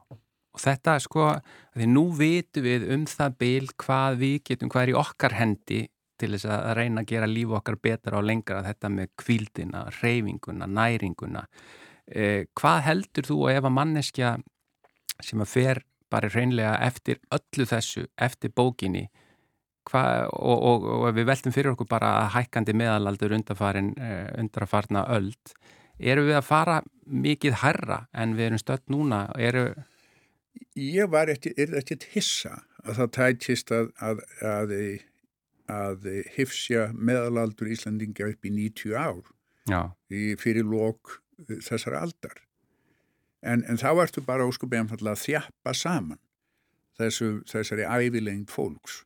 og 0.58 0.64
þetta 0.64 0.98
sko, 1.04 1.30
því 1.78 1.88
nú 1.92 2.08
vitum 2.18 2.66
við 2.68 2.88
um 2.96 3.06
það 3.08 3.38
byl 3.44 3.70
hvað 3.80 4.20
við 4.24 4.38
getum, 4.50 4.72
hvað 4.74 4.84
er 4.84 4.92
í 4.92 5.00
okkar 5.00 5.38
hendi 5.38 5.82
til 6.20 6.32
þess 6.34 6.50
að 6.52 6.72
reyna 6.80 7.04
að 7.04 7.12
gera 7.12 7.30
líf 7.30 7.54
okkar 7.60 7.78
betra 7.82 8.20
og 8.20 8.26
lengra 8.28 8.64
þetta 8.66 8.92
með 8.94 9.12
kvildina, 9.24 9.84
reyfinguna, 10.02 10.68
næringuna. 10.68 11.46
Eh, 12.08 12.48
hvað 12.58 12.82
heldur 12.88 13.30
þú 13.30 13.40
ef 13.52 13.64
að 13.64 13.76
manneskja 13.78 14.34
sem 15.24 15.42
að 15.44 15.54
fer 15.54 15.84
bara 16.12 16.30
reynlega 16.32 16.76
eftir 16.88 17.20
öllu 17.36 17.66
þessu, 17.68 18.06
eftir 18.16 18.54
bókinni, 18.56 19.08
hva, 19.92 20.04
og, 20.32 20.64
og, 20.70 20.86
og 20.98 21.10
við 21.16 21.28
veltum 21.30 21.56
fyrir 21.56 21.74
okkur 21.74 21.90
bara 21.90 22.12
hækkandi 22.34 22.76
meðalaldur 22.76 23.36
undarfarin 23.38 23.94
uh, 23.96 24.30
undarfarna 24.40 25.06
öld 25.16 25.54
eru 25.98 26.28
við 26.28 26.40
að 26.40 26.48
fara 26.48 26.80
mikið 27.08 27.60
herra 27.64 28.02
en 28.14 28.36
við 28.38 28.50
erum 28.50 28.62
stöld 28.62 28.86
núna 28.94 29.28
eru... 29.40 29.70
Ég 30.78 31.10
var 31.10 31.30
ekkert 31.32 32.08
hissa 32.14 32.64
að 32.84 33.00
það 33.00 33.14
tætist 33.18 33.74
að, 33.74 33.92
að, 34.02 34.22
að, 34.46 34.74
að 35.68 36.08
hifsja 36.36 36.90
meðalaldur 36.96 37.72
Íslandinga 37.74 38.30
upp 38.32 38.46
í 38.48 38.52
90 38.56 38.96
ár 38.96 39.24
í, 40.10 40.36
fyrir 40.40 40.68
lók 40.68 41.20
þessar 41.64 41.98
aldar. 42.00 42.40
En, 43.44 43.64
en 43.68 43.78
þá 43.78 43.92
ertu 44.02 44.24
bara 44.26 44.48
óskupið 44.48 44.82
einfallega 44.82 45.14
að 45.16 45.26
þjappa 45.26 45.74
saman 45.78 46.22
þessu, 46.98 47.30
þessari 47.50 47.86
ævilegnd 47.86 48.50
fólks. 48.52 49.04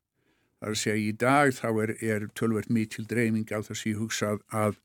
Það 0.61 0.69
er 0.69 0.75
að 0.75 0.81
segja 0.83 1.01
í 1.01 1.11
dag 1.17 1.53
þá 1.57 1.67
er, 1.83 1.93
er 2.05 2.27
tölvert 2.37 2.69
mikil 2.69 3.05
dreyming 3.09 3.49
á 3.49 3.59
þessi 3.65 3.95
hugsað 3.97 4.43
að, 4.53 4.77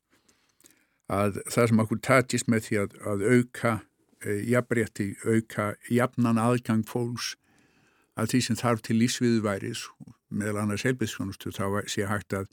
að 1.13 1.41
það 1.45 1.69
sem 1.71 1.83
okkur 1.83 2.01
tatist 2.09 2.49
með 2.51 2.65
því 2.67 2.79
að, 2.83 2.95
að 3.13 3.25
auka 3.35 3.73
e, 4.25 4.39
jafnrétti, 4.51 5.11
auka 5.23 5.75
jafnan 5.93 6.41
aðgang 6.41 6.83
fólks 6.89 7.35
að 8.17 8.33
því 8.33 8.41
sem 8.47 8.59
þarf 8.59 8.83
til 8.87 8.97
lífsviðværis 8.97 9.85
meðal 10.29 10.63
annars 10.63 10.85
helbiðsfjónustu 10.87 11.53
þá 11.55 11.83
sé 11.89 12.07
hægt 12.09 12.35
að 12.35 12.47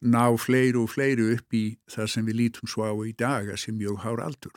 ná 0.00 0.36
fleiru 0.38 0.84
og 0.86 0.92
fleiru 0.94 1.32
upp 1.34 1.54
í 1.54 1.78
það 1.90 2.10
sem 2.12 2.28
við 2.28 2.38
lítum 2.42 2.70
svo 2.70 2.86
á 2.86 2.94
í 3.02 3.12
dag 3.18 3.50
að 3.50 3.60
sem 3.64 3.76
mjög 3.76 4.02
hár 4.04 4.22
aldur. 4.22 4.54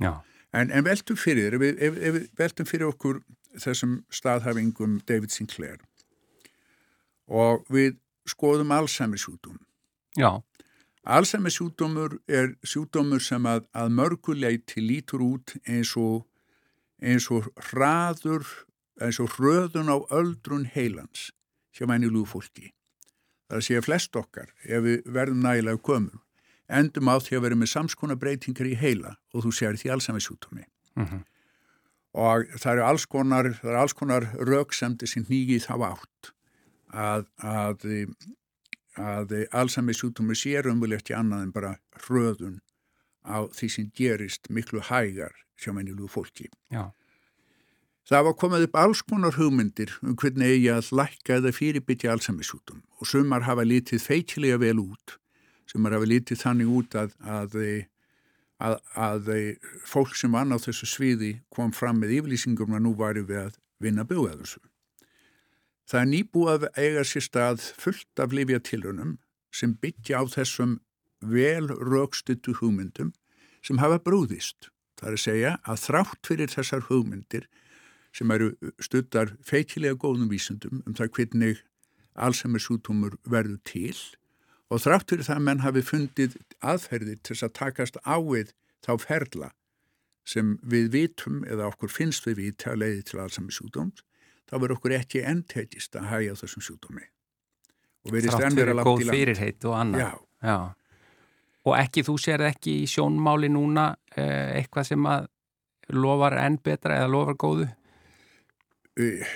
Já. 0.00 0.22
En, 0.54 0.70
en 0.70 0.86
veltum 0.86 1.18
fyrir, 1.18 1.56
ef, 1.56 1.62
ef, 1.82 1.98
ef 1.98 2.18
veltum 2.38 2.66
fyrir 2.66 2.92
okkur 2.92 3.20
þessum 3.58 4.02
staðhæfingum 4.14 5.00
David 5.06 5.34
Sinclair 5.34 5.80
og 7.26 7.64
við 7.72 7.96
skoðum 8.28 8.72
Alzheimer 8.74 9.18
sjútum. 9.18 9.58
Já. 10.18 10.42
Alzheimer 11.04 11.52
sjútumur 11.52 12.18
er 12.28 12.54
sjútumur 12.64 13.22
sem 13.22 13.44
að, 13.48 13.66
að 13.74 13.90
mörguleiti 13.98 14.84
lítur 14.84 15.24
út 15.24 15.56
eins 15.66 15.94
og, 16.00 16.22
eins 17.02 17.26
og 17.34 17.50
hraður, 17.70 18.46
eins 19.02 19.18
og 19.20 19.34
hröðun 19.34 19.90
á 19.90 19.98
öldrun 20.14 20.68
heilans 20.70 21.32
hjá 21.74 21.88
mænilúðu 21.90 22.30
fólki. 22.30 22.72
Það 23.50 23.66
sé 23.66 23.78
að 23.78 23.86
flest 23.88 24.16
okkar, 24.16 24.50
ef 24.64 24.82
við 24.86 25.04
verðum 25.14 25.44
nægilega 25.44 25.82
komur, 25.84 26.22
endum 26.68 27.10
á 27.12 27.20
því 27.20 27.38
að 27.38 27.44
vera 27.44 27.60
með 27.60 27.72
samskona 27.74 28.16
breytingar 28.16 28.70
í 28.70 28.78
heila 28.78 29.16
og 29.34 29.44
þú 29.44 29.52
sér 29.52 29.78
því 29.78 29.92
Alzheimer 29.94 30.24
sjútumi. 30.24 30.64
Mm 30.94 31.06
-hmm 31.06 31.22
og 32.14 32.46
það 32.62 32.70
eru 32.76 32.86
alls 32.86 33.06
konar, 33.10 33.50
er 33.58 33.78
alls 33.78 33.94
konar 33.96 34.28
rauksemdi 34.38 35.08
sem 35.10 35.26
nýgið 35.26 35.66
þá 35.66 35.74
átt 35.90 36.30
að, 36.94 37.24
að, 37.42 37.86
að 38.94 39.34
allsami 39.50 39.96
sjútumur 39.98 40.38
sér 40.38 40.70
umvöldið 40.70 41.02
ekki 41.02 41.16
annað 41.18 41.46
en 41.46 41.54
bara 41.54 41.72
hröðun 42.06 42.60
á 43.26 43.50
því 43.56 43.70
sem 43.76 43.90
gerist 43.98 44.50
miklu 44.50 44.82
hægar 44.84 45.34
hjá 45.58 45.72
mennilu 45.74 46.06
fólki. 46.10 46.46
Já. 46.70 46.92
Það 48.04 48.24
var 48.26 48.34
komið 48.36 48.66
upp 48.66 48.76
alls 48.76 49.00
konar 49.02 49.36
hugmyndir 49.38 49.94
um 50.04 50.16
hvernig 50.20 50.50
eigi 50.52 50.70
að 50.74 50.90
lækka 51.00 51.38
eða 51.38 51.54
fyrirbytja 51.56 52.12
allsamisjútum 52.12 52.82
og 53.00 53.08
sumar 53.08 53.46
hafa 53.46 53.64
lítið 53.64 54.02
feitilega 54.04 54.58
vel 54.60 54.76
út, 54.82 55.16
sumar 55.70 55.96
hafa 55.96 56.10
lítið 56.10 56.42
þannig 56.42 56.74
út 56.78 56.96
að, 57.00 57.14
að 57.24 57.56
að, 58.62 58.76
að 58.94 59.30
fólk 59.88 60.14
sem 60.18 60.32
vann 60.34 60.54
á 60.54 60.58
þessu 60.60 60.88
sviði 60.88 61.32
kom 61.54 61.72
fram 61.74 62.00
með 62.02 62.18
yfirlýsingum 62.18 62.76
að 62.76 62.84
nú 62.86 62.94
varum 62.98 63.26
við 63.28 63.40
að 63.46 63.58
vinna 63.82 64.06
bjóða 64.08 64.38
þessu. 64.42 64.62
Það 65.84 66.00
er 66.00 66.10
nýbúið 66.12 66.52
að 66.54 66.68
eiga 66.80 67.04
sér 67.04 67.26
stað 67.26 67.66
fullt 67.80 68.22
af 68.22 68.32
lifjatilunum 68.32 69.18
sem 69.54 69.74
byggja 69.80 70.20
á 70.20 70.24
þessum 70.32 70.78
vel 71.20 71.68
raukstuttu 71.68 72.56
hugmyndum 72.60 73.12
sem 73.64 73.80
hafa 73.80 74.00
brúðist. 74.00 74.70
Það 74.98 75.08
er 75.08 75.18
að 75.18 75.24
segja 75.24 75.52
að 75.64 75.82
þrátt 75.84 76.30
fyrir 76.30 76.52
þessar 76.52 76.86
hugmyndir 76.88 77.48
sem 78.14 78.30
eru 78.30 78.52
stuttar 78.82 79.34
feitilega 79.42 79.98
góðum 79.98 80.30
vísundum 80.30 80.82
um 80.84 80.94
það 80.94 81.14
hvernig 81.18 81.64
Alzheimer 82.14 82.62
sjútumur 82.62 83.16
verður 83.26 83.58
til 83.66 83.96
og 84.70 84.82
þrátt 84.82 85.10
fyrir 85.10 85.26
það 85.26 85.40
að 85.40 85.46
menn 85.48 85.64
hafi 85.64 85.82
fundið 85.82 86.36
aðferðir 86.62 87.20
til 87.26 87.36
að 87.40 87.54
takast 87.58 87.98
ávið 88.06 88.54
þá 88.84 88.92
ferla 89.02 89.50
sem 90.24 90.54
við 90.64 90.90
vitum 90.94 91.42
eða 91.48 91.68
okkur 91.70 91.92
finnst 91.92 92.26
við 92.28 92.40
vita 92.40 92.72
að 92.72 92.80
leiði 92.82 93.02
til 93.10 93.26
sjúdóms, 93.52 94.04
þá 94.48 94.54
verður 94.56 94.76
okkur 94.78 94.96
ekki 94.98 95.24
endheitist 95.24 95.96
að 96.00 96.08
hægja 96.12 96.38
þessum 96.40 96.64
sjúdómi. 96.64 97.04
Þrátt 98.08 98.56
fyrir 98.56 98.80
góð 98.84 99.04
fyrirheit 99.10 99.68
og 99.68 99.76
annað. 99.76 100.00
Já. 100.00 100.10
Já. 100.44 100.58
Og 101.64 101.76
ekki, 101.78 102.04
þú 102.04 102.16
sér 102.20 102.44
ekki 102.50 102.82
í 102.82 102.88
sjónmáli 102.88 103.48
núna 103.52 103.94
eh, 104.16 104.60
eitthvað 104.60 104.90
sem 104.90 105.06
að 105.08 105.30
lofar 105.96 106.36
enn 106.42 106.58
betra 106.64 106.98
eða 107.00 107.12
lofar 107.12 107.38
góðu? 107.40 107.68
Uh, 108.94 109.26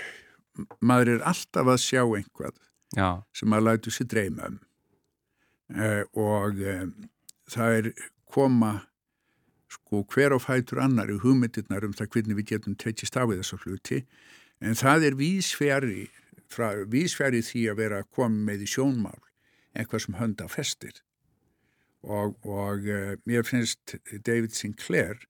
maður 0.80 1.16
er 1.16 1.26
alltaf 1.26 1.70
að 1.70 1.82
sjá 1.82 2.02
einhvað 2.04 2.56
Já. 2.96 3.22
sem 3.36 3.50
maður 3.50 3.66
lætu 3.68 3.92
sér 3.94 4.08
dreyma 4.10 4.50
um. 4.50 4.58
Eh, 5.68 6.04
og 6.16 6.60
eh, 6.64 6.86
það 7.52 7.74
er 7.78 7.88
koma 8.32 8.72
sko 9.68 10.00
hver 10.08 10.32
á 10.32 10.38
fætur 10.40 10.80
annar 10.80 11.10
í 11.12 11.18
hugmyndirnar 11.20 11.84
um 11.84 11.92
það 11.96 12.14
hvernig 12.14 12.38
við 12.38 12.52
getum 12.54 12.76
tekist 12.80 13.18
á 13.20 13.28
við 13.28 13.42
þessa 13.42 13.58
hluti. 13.64 13.98
En 14.64 14.78
það 14.78 15.10
er 15.10 15.18
vísfjari 15.18 16.06
frá 16.48 16.72
vísfjari 16.88 17.42
því 17.44 17.66
að 17.68 17.82
vera 17.82 18.00
að 18.00 18.08
koma 18.16 18.46
með 18.48 18.64
í 18.64 18.70
sjónmál 18.72 19.20
einhvað 19.76 20.06
sem 20.06 20.16
hönda 20.16 20.48
festir. 20.48 21.02
Og, 22.00 22.38
og 22.46 22.86
uh, 22.88 23.18
mér 23.28 23.44
finnst 23.44 23.98
David 24.24 24.54
Sinclair 24.56 25.20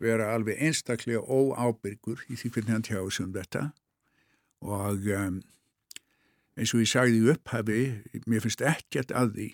vera 0.00 0.30
alveg 0.34 0.60
einstaklega 0.60 1.22
óábyrgur 1.22 2.24
í 2.28 2.38
því 2.40 2.52
hvernig 2.54 2.74
hann 2.76 2.86
tjáði 2.86 3.16
sig 3.16 3.26
um 3.26 3.34
þetta. 3.34 3.64
Og 4.60 5.08
um, 5.16 5.40
eins 6.56 6.72
og 6.74 6.84
ég 6.84 6.90
sagði 6.90 7.20
upphafi 7.32 7.80
mér 8.28 8.44
finnst 8.44 8.64
ekkert 8.64 9.12
að 9.16 9.36
því 9.36 9.50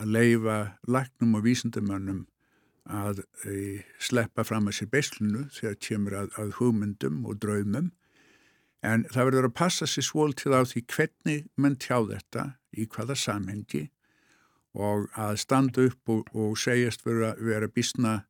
að 0.00 0.12
leifa 0.16 0.58
lagnum 0.88 1.36
og 1.36 1.44
vísendamönnum 1.44 2.22
að 2.88 3.22
e, 3.46 3.82
sleppa 4.02 4.44
fram 4.44 4.68
að 4.68 4.78
sér 4.80 4.90
beislunu 4.92 5.42
þegar 5.54 5.76
kemur 5.86 6.16
að, 6.18 6.30
að 6.40 6.54
hugmyndum 6.58 7.20
og 7.28 7.38
draumum. 7.42 7.92
En 8.82 9.04
það 9.12 9.28
verður 9.28 9.48
að 9.50 9.58
passa 9.60 9.86
sér 9.86 10.06
svol 10.08 10.32
til 10.34 10.54
á 10.56 10.66
því 10.66 10.84
hvernig 10.90 11.44
menn 11.54 11.78
tjá 11.78 12.00
þetta 12.08 12.46
í 12.74 12.88
hvaða 12.90 13.16
samhengi 13.18 13.84
og 14.72 15.10
að 15.20 15.36
standa 15.42 15.86
upp 15.86 16.10
og, 16.10 16.28
og 16.32 16.56
segjast 16.58 17.04
vera, 17.06 17.34
vera 17.38 17.68
bísna 17.68 18.22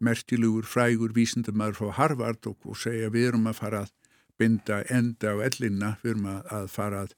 mertilugur, 0.00 0.66
frægur, 0.66 1.12
vísendamöður 1.16 1.78
frá 1.78 1.92
Harvard 1.98 2.46
og, 2.50 2.56
og 2.64 2.78
segja 2.78 3.12
við 3.14 3.32
erum 3.32 3.50
að 3.50 3.60
fara 3.60 3.84
að 3.84 3.92
binda 4.38 4.82
enda 4.90 5.34
á 5.34 5.36
ellina, 5.46 5.94
við 6.02 6.16
erum 6.16 6.30
að, 6.32 6.40
að 6.58 6.72
fara 6.74 7.04
að 7.04 7.14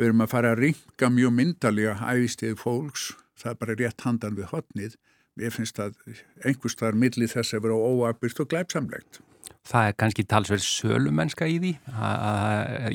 Við 0.00 0.08
erum 0.08 0.22
að 0.24 0.30
fara 0.32 0.52
að 0.54 0.60
ringa 0.62 1.08
mjög 1.12 1.32
myndalega 1.36 1.92
æfistið 2.08 2.54
fólks, 2.58 3.10
það 3.38 3.50
er 3.50 3.58
bara 3.60 3.74
rétt 3.76 4.04
handan 4.06 4.38
við 4.38 4.48
hotnið. 4.50 4.94
Ég 5.38 5.52
finnst 5.52 5.78
að 5.84 5.98
einhvers 6.42 6.78
þar 6.80 6.96
milli 6.98 7.28
þess 7.28 7.54
að 7.54 7.66
vera 7.66 7.76
óabyrst 7.76 8.40
og 8.42 8.48
glæpsamlegt. 8.50 9.20
Það 9.62 9.88
er 9.88 9.96
kannski 10.02 10.24
talsverð 10.26 10.64
sölumennska 10.66 11.46
í 11.46 11.58
því. 11.62 11.72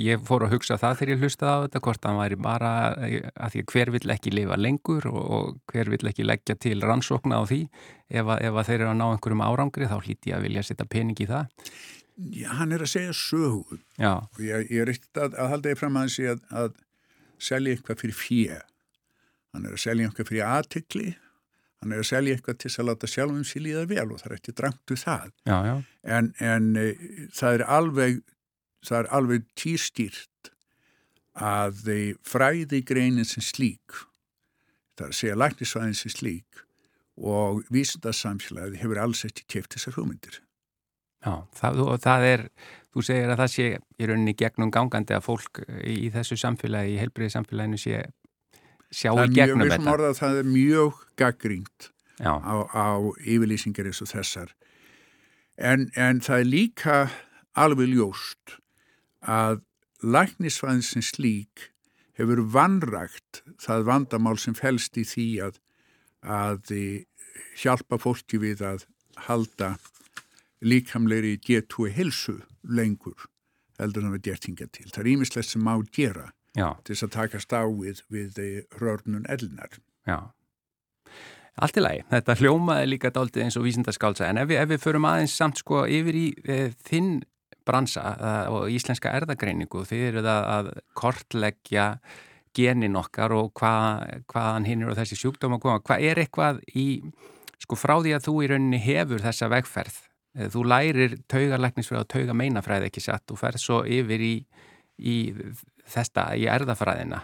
Ég 0.03 0.23
fór 0.27 0.43
að 0.45 0.57
hugsa 0.57 0.75
það 0.81 0.97
þegar 0.99 1.11
ég 1.13 1.21
hlustaði 1.23 1.51
á 1.55 1.63
þetta, 1.63 1.81
hvort 1.85 2.01
það 2.03 2.19
væri 2.19 2.39
bara 2.43 2.71
að 2.91 3.53
því 3.53 3.61
að 3.63 3.71
hver 3.71 3.91
vill 3.95 4.13
ekki 4.17 4.33
lifa 4.35 4.57
lengur 4.59 5.07
og 5.11 5.61
hver 5.71 5.91
vill 5.93 6.11
ekki 6.11 6.27
leggja 6.27 6.57
til 6.59 6.81
rannsókna 6.83 7.39
á 7.39 7.43
því. 7.47 7.61
Ef, 8.11 8.25
að, 8.25 8.43
ef 8.49 8.59
að 8.59 8.71
þeir 8.71 8.79
eru 8.81 8.89
að 8.91 8.99
ná 8.99 9.05
einhverjum 9.07 9.45
árangri 9.47 9.87
þá 9.87 9.97
hlíti 10.01 10.33
ég 10.33 10.39
að 10.39 10.47
vilja 10.49 10.65
setja 10.67 10.89
pening 10.91 11.23
í 11.23 11.29
það. 11.29 11.69
Já, 12.35 12.49
hann 12.59 12.73
er 12.75 12.83
að 12.83 12.91
segja 12.97 13.15
sögu. 13.15 13.79
Já. 13.95 14.13
Ég, 14.41 14.71
ég 14.73 14.83
er 14.83 14.91
ekkert 14.91 15.23
að, 15.23 15.37
að 15.39 15.53
halda 15.53 15.71
ég 15.71 15.79
fram 15.79 15.99
að 16.01 16.09
þessi 16.09 16.31
að, 16.33 16.43
að 16.63 16.81
selja 17.47 17.77
eitthvað 17.77 18.03
fyrir 18.03 18.17
fjö 18.17 18.59
hann 19.57 19.65
er 19.65 19.73
að 19.73 19.81
selja 19.81 20.09
eitthvað 20.09 20.29
fyrir 20.31 20.47
aðtikli 20.47 21.07
hann 21.81 21.93
er 21.93 22.01
að 22.01 22.09
selja 22.09 22.37
eitthvað 22.37 22.59
til 22.63 22.71
að 22.73 22.89
láta 22.89 23.09
sjálfum 23.11 23.45
sér 23.45 23.65
líða 23.65 23.85
vel 23.91 24.07
og 24.09 24.21
það 24.21 24.29
er 24.29 24.37
ekki 24.39 24.55
drangtu 24.57 24.97
það 24.97 25.27
já, 25.45 25.57
já. 25.67 25.75
en, 26.17 26.31
en 26.41 26.69
e, 26.81 26.87
það 27.37 27.57
er 27.59 27.65
alveg 27.77 28.21
það 28.87 28.99
er 28.99 29.11
alveg 29.19 29.47
týrstýrt 29.59 30.51
að 31.47 31.83
fræði 32.25 32.81
greinin 32.87 33.27
sem 33.29 33.45
slík 33.45 33.99
það 34.97 35.05
er 35.05 35.13
að 35.13 35.19
segja 35.19 35.37
læknisvæðin 35.37 35.99
sem 35.99 36.13
slík 36.13 36.65
og 37.17 37.63
vísundarsamfélagið 37.73 38.81
hefur 38.81 39.01
alls 39.01 39.23
eftir 39.25 39.45
kæft 39.49 39.77
þessar 39.77 39.97
hugmyndir 39.97 40.41
Já, 41.25 41.33
það, 41.57 41.79
það 42.03 42.25
er, 42.27 42.43
þú 42.93 43.03
segir 43.03 43.31
að 43.33 43.39
það 43.41 43.51
sé 43.53 43.65
í 43.73 44.07
rauninni 44.07 44.33
gegnum 44.37 44.71
gangandi 44.73 45.15
að 45.17 45.25
fólk 45.25 45.63
í 45.81 46.11
þessu 46.13 46.37
samfélagi, 46.39 46.93
í 46.93 46.99
helbriði 47.01 47.33
samfélaginu 47.33 47.79
sé 47.81 48.03
sjá 48.93 49.11
í 49.13 49.29
gegnum 49.35 49.67
þetta. 49.67 49.95
Er, 49.95 50.17
það 50.17 50.41
er 50.41 50.49
mjög 50.51 51.01
gaggrínt 51.19 51.89
á, 52.23 52.55
á 52.71 52.87
yfirlýsingar 53.23 53.89
eins 53.89 54.01
og 54.03 54.11
þessar. 54.11 54.53
En, 55.57 55.87
en 55.97 56.21
það 56.21 56.43
er 56.43 56.51
líka 56.51 56.97
alveg 57.57 57.95
ljóst 57.95 58.57
að 59.25 59.63
læknisfæðinsins 60.05 61.15
lík 61.17 61.71
hefur 62.17 62.43
vannrægt 62.53 63.41
það 63.61 63.87
vandamál 63.89 64.37
sem 64.41 64.55
fælst 64.57 64.97
í 64.97 65.05
því 65.05 65.27
að, 65.47 65.57
að 66.21 66.73
hjálpa 67.57 67.99
fólki 68.01 68.39
við 68.41 68.63
að 68.65 68.85
halda 69.27 69.75
líkamleiri 70.61 71.37
G2 71.41 71.89
hilsu 71.93 72.39
lengur 72.61 73.27
heldur 73.77 74.05
en 74.05 74.13
það 74.13 74.17
er 74.17 74.25
gert 74.25 74.47
hinga 74.49 74.67
til. 74.73 74.87
Það 74.89 75.01
er 75.03 75.11
ímislegt 75.13 75.49
sem 75.51 75.65
má 75.65 75.75
gera 75.93 76.31
Já. 76.57 76.71
til 76.83 76.95
þess 76.95 77.05
að 77.05 77.13
taka 77.13 77.41
stáið 77.43 78.03
við 78.09 78.41
rörnun 78.81 79.27
elnar. 79.29 79.79
Já. 80.09 80.19
Allt 81.57 81.79
í 81.79 81.81
lagi, 81.81 82.03
þetta 82.11 82.35
hljómaði 82.37 82.89
líka 82.91 83.09
dáltið 83.13 83.47
eins 83.47 83.57
og 83.57 83.65
vísindaskálsa 83.65 84.27
en 84.29 84.43
ef 84.43 84.49
við, 84.51 84.59
ef 84.61 84.69
við 84.69 84.83
förum 84.83 85.07
aðeins 85.09 85.33
samt 85.37 85.61
sko 85.63 85.87
yfir 85.89 86.17
í 86.17 86.27
e, 86.45 86.57
þinn 86.85 87.15
bransa 87.67 88.03
uh, 88.13 88.43
og 88.53 88.71
íslenska 88.71 89.11
erðagreiningu 89.17 89.83
þið 89.89 90.03
eruð 90.11 90.29
að, 90.31 90.45
að 90.53 90.69
kortleggja 90.97 91.87
genin 92.57 92.97
okkar 92.99 93.33
og 93.35 93.51
hvað, 93.57 94.21
hvaðan 94.31 94.67
hinn 94.67 94.85
er 94.85 94.91
og 94.93 94.99
þessi 94.99 95.17
sjúkdóma 95.19 95.59
koma, 95.61 95.81
hvað 95.85 96.05
er 96.09 96.21
eitthvað 96.23 96.61
í, 96.77 96.87
sko 97.61 97.77
frá 97.77 97.97
því 97.99 98.15
að 98.17 98.27
þú 98.27 98.35
í 98.41 98.51
rauninni 98.51 98.81
hefur 98.81 99.23
þessa 99.25 99.49
vegferð, 99.53 99.97
eh, 100.37 100.49
þú 100.53 100.63
lærir 100.71 101.17
taugarleiknisfræð 101.29 102.03
og 102.03 102.09
taugameinafræð 102.13 102.87
ekki 102.89 103.03
satt 103.03 103.33
og 103.33 103.41
ferð 103.41 103.61
svo 103.61 103.81
yfir 103.83 104.23
í, 104.25 104.35
í 104.97 105.17
þetta, 105.87 106.29
í 106.35 106.45
erðafræðina 106.51 107.23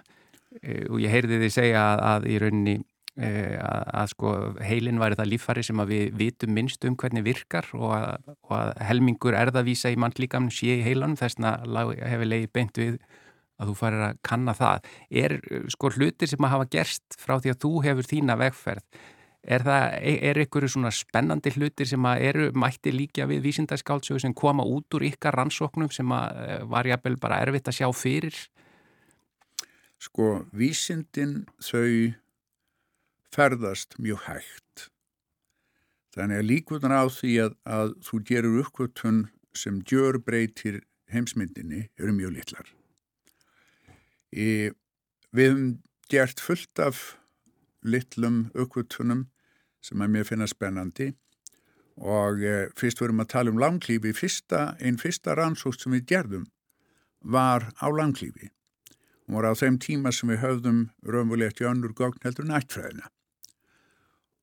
eh, 0.62 0.86
og 0.90 1.00
ég 1.04 1.14
heyrði 1.14 1.44
því 1.44 1.54
segja 1.54 1.86
að, 1.92 2.04
að 2.14 2.28
í 2.32 2.42
rauninni 2.44 2.80
Eh, 3.14 3.60
að, 3.62 3.84
að 3.94 4.08
sko 4.10 4.30
heilin 4.66 4.98
væri 4.98 5.18
það 5.20 5.28
líffari 5.30 5.62
sem 5.62 5.82
við 5.86 6.16
vitum 6.18 6.56
minnst 6.58 6.86
um 6.90 6.96
hvernig 6.98 7.22
virkar 7.28 7.68
og 7.78 7.92
að, 7.94 8.32
og 8.42 8.54
að 8.58 8.72
helmingur 8.88 9.38
erðavísa 9.38 9.92
í 9.94 10.00
mannlíkamn 10.02 10.50
sé 10.50 10.80
í 10.80 10.86
heilanum. 10.88 11.20
Þess 11.20 11.38
að 11.46 11.92
hefur 12.02 12.26
leiði 12.26 12.50
beint 12.50 12.80
við 12.82 12.96
að 13.62 13.70
þú 13.70 13.76
farir 13.78 14.06
að 14.08 14.18
kanna 14.26 14.56
það. 14.58 14.90
Er 15.14 15.38
sko 15.76 15.92
hlutir 15.94 16.32
sem 16.32 16.48
að 16.48 16.54
hafa 16.56 16.70
gerst 16.74 17.20
frá 17.22 17.36
því 17.38 17.54
að 17.54 17.60
þú 17.68 17.74
hefur 17.86 18.10
þína 18.10 18.40
vegferð 18.42 19.04
er 19.44 19.64
það, 19.68 19.86
er 20.32 20.40
ykkur 20.46 20.66
svona 20.72 20.90
spennandi 20.96 21.52
hlutir 21.54 21.88
sem 21.90 22.06
að 22.08 22.26
eru 22.32 22.50
mætti 22.58 22.94
líka 22.96 23.28
við 23.30 23.44
vísindarskáldsögu 23.44 24.24
sem 24.24 24.34
koma 24.34 24.66
út 24.66 24.96
úr 24.96 25.06
ykkar 25.12 25.36
rannsóknum 25.36 25.92
sem 25.94 26.10
að 26.16 26.44
eh, 26.48 26.62
var 26.72 26.88
jafnvel 26.88 27.18
bara 27.22 27.42
erfitt 27.44 27.68
að 27.70 27.82
sjá 27.82 27.90
fyrir 27.92 28.38
Sko 30.04 30.44
vísindin 30.52 31.46
þau 31.64 32.12
ferðast 33.34 33.96
mjög 34.04 34.26
hægt. 34.28 34.90
Þannig 36.14 36.42
að 36.42 36.50
líkunar 36.50 36.94
á 36.94 37.04
því 37.10 37.34
að, 37.46 37.54
að 37.66 37.94
þú 38.06 38.20
gerur 38.30 38.60
uppkvötun 38.64 39.22
sem 39.58 39.80
gjör 39.90 40.20
breytir 40.26 40.82
heimsmyndinni 41.14 41.88
eru 42.02 42.14
mjög 42.18 42.36
litlar. 42.38 42.70
Í, 44.34 44.74
við 45.32 45.50
hefum 45.50 45.68
gert 46.12 46.42
fullt 46.42 46.82
af 46.84 47.04
litlum 47.86 48.48
uppkvötunum 48.54 49.28
sem 49.84 50.02
að 50.04 50.14
mér 50.16 50.28
finna 50.28 50.48
spennandi 50.50 51.12
og 52.02 52.42
e, 52.42 52.54
fyrst 52.78 53.02
vorum 53.02 53.22
að 53.22 53.32
tala 53.36 53.54
um 53.54 53.62
langlífi, 53.62 54.14
fyrsta, 54.18 54.74
einn 54.82 55.00
fyrsta 55.02 55.36
rannsókt 55.38 55.84
sem 55.84 55.94
við 55.96 56.08
gerðum 56.12 56.46
var 57.22 57.70
á 57.78 57.88
langlífi 57.94 58.50
og 59.28 59.36
var 59.38 59.52
á 59.52 59.54
þeim 59.56 59.80
tíma 59.82 60.12
sem 60.12 60.32
við 60.32 60.44
höfðum 60.44 60.86
raunvulegt 61.08 61.62
í 61.64 61.68
önnur 61.70 61.96
gókn 61.98 62.24
heldur 62.26 62.50
nættfræðina 62.50 63.10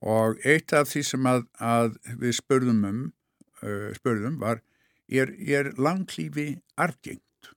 og 0.00 0.40
eitt 0.48 0.72
af 0.72 0.88
því 0.88 1.02
sem 1.04 1.26
að, 1.28 1.44
að 1.60 1.96
við 2.20 2.36
spörðum 2.38 2.84
um 2.88 3.00
uh, 3.60 3.90
spörðum 3.96 4.38
var 4.40 4.62
er, 5.08 5.32
er 5.36 5.72
langlífi 5.76 6.60
arfgengt? 6.80 7.52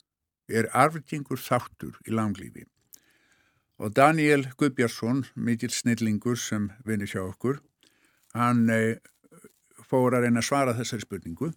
Er 0.48 0.68
arfgengur 0.76 1.40
þáttur 1.40 1.96
í 2.04 2.12
langlífi? 2.12 2.66
Og 3.80 3.94
Daniel 3.96 4.44
Guðbjörnsson 4.60 5.24
mikil 5.34 5.72
snillingur 5.72 6.36
sem 6.38 6.70
vinir 6.84 7.10
hjá 7.10 7.22
okkur 7.24 7.62
hann 8.36 8.68
uh, 8.68 8.96
fór 9.88 10.16
að 10.16 10.26
reyna 10.26 10.42
að 10.42 10.50
svara 10.50 10.76
þessari 10.76 11.06
spurningu. 11.06 11.52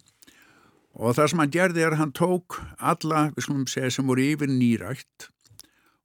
Og 0.98 1.14
það 1.14 1.28
sem 1.30 1.40
hann 1.42 1.52
gerði 1.54 1.82
er 1.84 1.94
að 1.94 2.00
hann 2.00 2.14
tók 2.16 2.56
alla, 2.78 3.28
við 3.36 3.44
slumum 3.44 3.68
segja, 3.70 3.90
sem 3.92 4.08
voru 4.08 4.24
yfir 4.24 4.50
nýrætt 4.50 5.28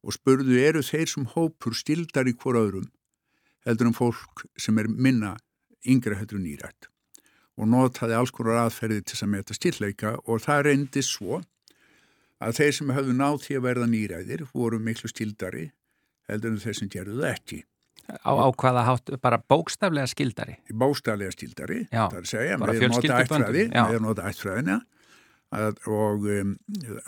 og 0.04 0.16
spurðu 0.16 0.60
eru 0.60 0.84
þeir 0.84 1.10
sem 1.10 1.28
hópur 1.34 1.76
stildar 1.78 2.30
í 2.30 2.36
hvora 2.36 2.66
öðrum 2.68 2.90
heldur 3.68 3.90
um 3.90 3.96
fólk 3.96 4.46
sem 4.60 4.78
er 4.82 4.90
minna 4.92 5.38
yngre 5.88 6.18
heldur 6.20 6.42
nýrætt 6.44 6.90
og 7.60 7.70
notaði 7.70 8.18
alls 8.18 8.34
konar 8.34 8.64
aðferði 8.66 9.04
til 9.08 9.20
að 9.22 9.34
meta 9.36 9.56
stilleika 9.58 10.16
og 10.24 10.42
það 10.44 10.66
reyndi 10.70 11.04
svo 11.06 11.42
að 12.44 12.58
þeir 12.60 12.74
sem 12.80 12.96
hafðu 12.96 13.14
náð 13.18 13.38
því 13.46 13.60
að 13.60 13.68
verða 13.68 13.90
nýræðir 13.92 14.48
voru 14.52 14.80
miklu 14.84 15.12
stildari 15.12 15.70
heldur 16.32 16.56
um 16.56 16.64
þeir 16.64 16.80
sem 16.80 16.92
gerðu 16.92 17.20
það 17.22 17.30
ekki. 17.30 17.60
Á, 18.04 18.32
á 18.36 18.48
hvaða 18.52 18.82
hátt, 18.84 19.14
bara 19.24 19.40
bókstaflega 19.40 20.10
skildari? 20.12 20.58
Bókstaflega 20.76 21.32
skildari, 21.32 21.86
já, 21.88 22.02
það 22.12 22.18
er 22.18 22.26
að 22.26 22.32
segja, 22.34 22.58
með 22.60 22.82
nota 22.92 23.20
ættfræði, 23.22 23.64
með 23.72 24.00
nota 24.04 24.26
ættfræðina 24.28 24.80
og 25.54 26.26
um, 26.34 26.56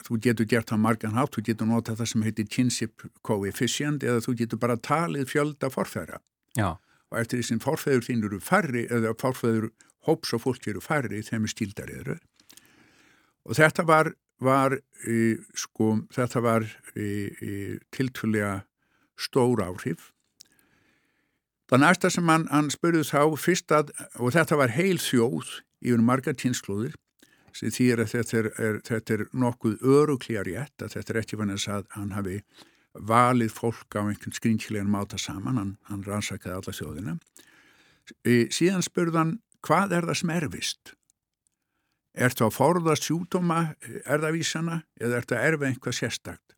þú 0.05 0.19
getur 0.21 0.47
gert 0.49 0.69
það 0.69 0.81
margan 0.83 1.17
hátt, 1.17 1.33
þú 1.35 1.45
getur 1.49 1.69
nota 1.69 1.95
það 1.97 2.11
sem 2.11 2.25
heitir 2.25 2.49
kinship 2.51 3.05
coefficient 3.25 4.05
eða 4.05 4.23
þú 4.25 4.35
getur 4.41 4.61
bara 4.61 4.77
talið 4.77 5.31
fjölda 5.31 5.71
forfæra 5.73 6.21
Já. 6.57 6.77
og 7.11 7.19
eftir 7.19 7.41
því 7.41 7.47
sem 7.49 7.63
fórfæður 7.63 8.07
þín 8.09 8.25
eru 8.27 8.39
færri 8.43 8.85
eða 8.85 9.15
fórfæður 9.17 9.71
hóps 10.05 10.35
og 10.37 10.43
fólk 10.45 10.67
eru 10.69 10.83
færri 10.83 11.23
þeim 11.25 11.47
er 11.47 11.53
stíldariður 11.53 12.13
og 13.45 13.57
þetta 13.57 13.85
var, 13.85 14.11
var 14.41 14.77
í, 15.05 15.37
sko, 15.57 15.95
þetta 16.13 16.41
var 16.43 16.67
tiltvölega 17.93 18.65
stór 19.15 19.61
áhrif. 19.63 20.11
Það 21.69 21.81
næsta 21.81 22.11
sem 22.13 22.27
hann, 22.29 22.45
hann 22.51 22.69
spurði 22.73 23.05
þá 23.07 23.37
fyrst 23.41 23.73
að, 23.73 23.89
og 24.21 24.35
þetta 24.35 24.57
var 24.59 24.73
heil 24.75 24.99
þjóð 25.01 25.61
yfir 25.85 26.03
marga 26.05 26.33
týnslóðir 26.37 26.93
sem 27.55 27.71
þýr 27.71 28.03
að 28.03 28.11
þetta 28.11 28.37
er, 28.37 28.47
er, 28.59 28.79
þetta 28.83 29.15
er 29.15 29.25
nokkuð 29.31 29.83
öruglíjar 29.95 30.47
rétt 30.49 30.83
að 30.83 30.97
þetta 30.97 31.13
er 31.13 31.19
ekki 31.21 31.39
vann 31.39 31.53
að 31.55 31.85
hann 31.95 32.15
hafi 32.15 32.39
valið 32.95 33.51
fólk 33.51 33.95
á 33.99 34.01
einhvern 34.03 34.35
skrýnkilegan 34.35 34.91
máta 34.91 35.19
saman, 35.19 35.59
hann, 35.59 35.73
hann 35.89 36.03
rannsakaði 36.05 36.55
alla 36.55 36.75
þjóðina. 36.75 37.15
Síðan 38.55 38.85
spurðan, 38.85 39.33
hvað 39.65 39.97
er 39.97 40.07
það 40.09 40.19
sem 40.21 40.33
erfist? 40.35 40.93
Er 42.15 42.31
það 42.31 42.47
að 42.47 42.55
forðast 42.55 43.07
sjúdóma 43.09 43.61
erðavísana 44.07 44.83
eða 45.01 45.19
er 45.19 45.27
það 45.27 45.39
að 45.39 45.47
erfa 45.49 45.69
einhvað 45.69 45.97
sérstakt? 45.97 46.55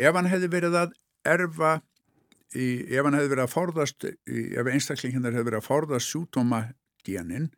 Ef 0.00 0.16
hann 0.16 0.30
hefði 0.32 0.48
verið 0.54 0.78
að 0.80 0.94
erfa, 1.28 1.72
ef 2.56 3.04
hann 3.04 3.18
hefði 3.18 3.32
verið 3.34 3.44
að 3.44 3.52
forðast, 3.52 4.06
ef 4.08 4.72
einstaklinginnar 4.72 5.36
hefði 5.36 5.50
verið 5.50 5.60
að 5.60 5.68
forðast 5.68 6.12
sjúdóma 6.14 6.62
genin, 7.04 7.50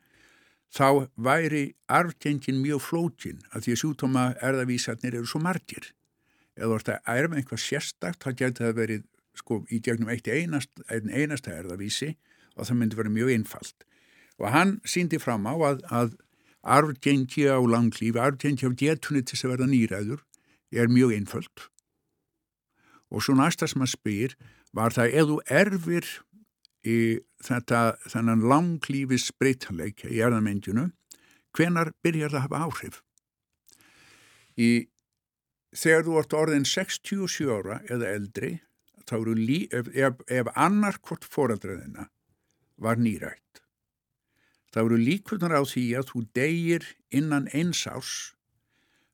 þá 0.75 1.07
væri 1.15 1.65
arftengin 1.87 2.63
mjög 2.63 2.83
flókin 2.83 3.43
að 3.53 3.67
því 3.67 3.75
að 3.75 3.81
sjúdóma 3.83 4.25
erðavísarnir 4.43 5.19
eru 5.21 5.31
svo 5.31 5.41
margir. 5.43 5.93
Eða 6.59 6.79
ert 6.79 6.91
að 6.91 7.11
erfa 7.15 7.39
einhvað 7.39 7.63
sérstakt 7.63 8.25
þá 8.25 8.31
getur 8.33 8.67
það 8.67 8.79
verið 8.81 9.05
sko 9.39 9.61
í 9.71 9.81
gegnum 9.83 10.11
eitt 10.15 10.29
einast, 10.31 10.71
einasta 10.91 11.55
erðavísi 11.55 12.15
og 12.55 12.67
það 12.67 12.79
myndi 12.81 12.99
verið 12.99 13.17
mjög 13.19 13.33
einfalt. 13.35 13.87
Og 14.43 14.51
hann 14.51 14.77
síndi 14.87 15.21
fram 15.23 15.47
á 15.47 15.55
að, 15.55 15.83
að 15.91 16.15
arfgengi 16.65 17.47
á 17.51 17.59
langlífi 17.61 18.19
arfgengi 18.19 18.67
á 18.67 18.73
getunni 18.73 19.23
til 19.23 19.35
þess 19.35 19.47
að 19.47 19.55
verða 19.55 19.71
nýræður 19.71 20.23
er 20.75 20.91
mjög 20.91 21.15
einföld. 21.15 21.67
Og 23.15 23.23
svo 23.23 23.37
næsta 23.39 23.69
sem 23.71 23.85
að 23.85 23.95
spyr 23.95 24.37
var 24.75 24.95
það 24.95 25.19
ef 25.21 25.29
þú 25.31 25.37
erfir 25.61 26.09
í 26.85 27.19
þetta 27.45 27.97
þennan 28.09 28.45
langlífis 28.49 29.31
breytanleik 29.41 30.05
í 30.09 30.21
erðamendjunu 30.25 30.91
hvenar 31.55 31.93
byrjar 32.05 32.35
það 32.35 32.41
að 32.41 32.47
hafa 32.47 32.63
áhrif? 32.69 33.01
Í 34.55 34.71
þegar 35.75 36.07
þú 36.07 36.19
ert 36.21 36.37
orðin 36.39 36.69
67 36.69 37.51
ára 37.51 37.81
eða 37.91 38.13
eldri 38.15 38.53
þá 39.05 39.17
eru 39.19 39.35
lí, 39.37 39.65
ef, 39.73 39.91
ef, 39.93 40.21
ef 40.31 40.51
annar 40.55 41.01
hvort 41.03 41.27
foreldraðina 41.29 42.09
var 42.81 43.01
nýrætt 43.01 43.63
þá 44.75 44.81
eru 44.85 44.99
líkunar 44.99 45.55
á 45.55 45.63
því 45.63 45.85
að 45.99 46.09
þú 46.11 46.25
degir 46.37 46.87
innan 47.15 47.51
eins 47.55 47.85
ás 47.91 48.13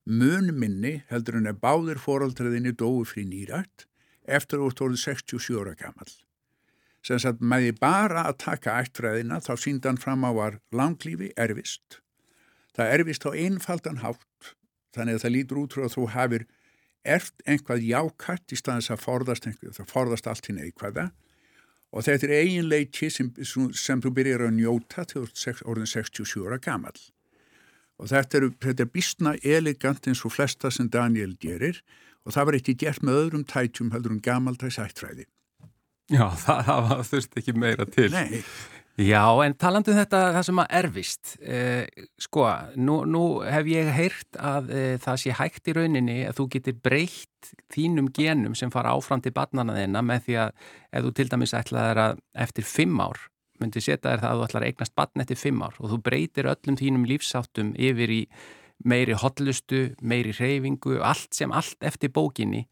mun 0.08 0.52
minni 0.56 1.00
heldur 1.10 1.40
en 1.40 1.50
að 1.50 1.60
báðir 1.64 2.00
foreldraðinni 2.00 2.72
dói 2.72 3.04
frí 3.08 3.26
nýrætt 3.28 3.86
eftir 4.24 4.60
að 4.60 4.64
þú 4.64 4.70
ert 4.70 4.84
orðin 4.86 5.04
67 5.04 5.60
ára 5.60 5.76
gammal 5.78 6.12
sem 7.06 7.20
sagt 7.22 7.40
með 7.40 7.66
því 7.66 7.74
bara 7.80 8.24
að 8.28 8.38
taka 8.44 8.76
ættfræðina 8.82 9.40
þá 9.44 9.52
síndan 9.60 10.00
fram 10.00 10.26
á 10.26 10.30
var 10.36 10.58
langlífi 10.74 11.30
erfist. 11.40 12.00
Það 12.76 12.94
erfist 12.96 13.26
á 13.26 13.30
einfaldan 13.32 14.02
hátt 14.04 14.54
þannig 14.96 15.18
að 15.18 15.24
það 15.24 15.34
lítur 15.36 15.62
út 15.62 15.76
frá 15.76 15.86
að 15.86 15.94
þú 15.96 16.06
hafir 16.14 16.46
erft 17.16 17.46
einhvað 17.48 17.86
jákvært 17.86 18.52
í 18.52 18.58
staðins 18.60 18.90
að 18.92 19.04
forðast 19.04 19.46
einhvað, 19.48 19.76
það 19.78 19.92
forðast 19.94 20.28
allt 20.28 20.50
hinn 20.50 20.60
eitthvaða 20.60 21.06
og 21.90 22.04
þetta 22.06 22.28
er 22.28 22.34
eiginleiki 22.44 23.08
sem, 23.10 23.30
sem 23.74 24.02
þú 24.02 24.12
byrjar 24.18 24.44
að 24.46 24.58
njóta 24.58 25.06
til 25.08 25.24
orðin 25.64 25.88
67 25.88 26.44
ára 26.44 26.60
gamal 26.60 26.98
og 28.00 28.08
þetta 28.08 28.38
er, 28.38 28.46
þetta 28.64 28.84
er 28.84 28.92
bísna 28.94 29.34
elegant 29.44 30.08
eins 30.08 30.22
og 30.24 30.32
flesta 30.34 30.70
sem 30.72 30.88
Daniel 30.90 31.34
gerir. 31.40 31.82
Og 32.24 32.34
það 32.34 32.46
var 32.48 32.56
ekki 32.58 32.76
gert 32.80 33.04
með 33.04 33.18
öðrum 33.22 33.44
tætjum 33.48 33.92
heldur 33.94 34.14
um 34.14 34.22
gamaldræs 34.24 34.78
ættfræði. 34.80 35.26
Já, 36.10 36.26
það, 36.44 36.68
það 36.68 37.00
þurfti 37.12 37.42
ekki 37.42 37.56
meira 37.56 37.88
til. 37.88 38.10
Nei. 38.14 38.44
Já, 39.00 39.22
en 39.46 39.54
talandu 39.56 39.94
um 39.94 39.96
þetta 39.96 40.18
það 40.34 40.44
sem 40.44 40.58
að 40.60 40.72
erfist, 40.76 41.30
eh, 41.40 42.06
sko, 42.20 42.44
nú, 42.76 42.98
nú 43.08 43.22
hef 43.46 43.70
ég 43.70 43.88
heyrt 43.96 44.36
að 44.36 44.72
eh, 44.76 44.96
það 45.00 45.20
sé 45.22 45.36
hægt 45.38 45.70
í 45.70 45.74
rauninni 45.78 46.18
að 46.28 46.36
þú 46.40 46.46
getur 46.56 46.76
breytt 46.84 47.52
þínum 47.72 48.10
genum 48.12 48.56
sem 48.58 48.72
fara 48.74 48.92
áfram 48.92 49.22
til 49.24 49.32
barnana 49.32 49.78
þeina 49.78 50.02
með 50.04 50.26
því 50.26 50.36
að 50.42 50.66
ef 50.90 51.06
þú 51.06 51.14
til 51.16 51.28
dæmis 51.32 51.56
ætlaði 51.56 52.04
að 52.04 52.20
eftir 52.44 52.68
fimm 52.68 53.00
ár 53.00 53.22
myndi 53.60 53.80
setja 53.80 54.10
þér 54.10 54.22
það 54.22 54.30
að 54.30 54.38
þú 54.38 54.46
ætlar 54.46 54.64
að 54.64 54.70
eignast 54.70 54.96
barn 54.96 55.24
eftir 55.24 55.40
fimm 55.40 55.64
ár 55.64 55.78
og 55.78 55.92
þú 55.92 56.00
breytir 56.10 56.50
öllum 56.50 56.78
þínum 56.80 57.08
lífsáttum 57.08 57.72
yfir 57.78 58.12
í 58.14 58.20
meiri 58.84 59.16
hotlustu, 59.20 59.90
meiri 60.00 60.32
reyfingu, 60.32 61.00
allt 61.04 61.36
sem 61.36 61.52
allt 61.52 61.84
eftir 61.84 62.12
bókinni, 62.16 62.64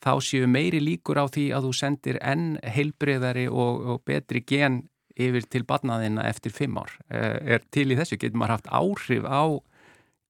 þá 0.00 0.12
séu 0.24 0.48
meiri 0.48 0.80
líkur 0.82 1.20
á 1.20 1.26
því 1.28 1.50
að 1.56 1.68
þú 1.68 1.72
sendir 1.76 2.18
enn 2.24 2.58
heilbreyðari 2.64 3.46
og, 3.48 3.84
og 3.94 4.02
betri 4.08 4.42
gen 4.46 4.82
yfir 5.20 5.46
til 5.52 5.64
barnaðina 5.68 6.24
eftir 6.28 6.54
fimm 6.54 6.78
ár. 6.80 6.92
Eh, 7.12 7.56
er 7.56 7.64
til 7.72 7.90
í 7.92 7.98
þessu, 7.98 8.18
getur 8.20 8.40
maður 8.40 8.56
haft 8.56 8.70
áhrif 8.72 9.26
á 9.28 9.44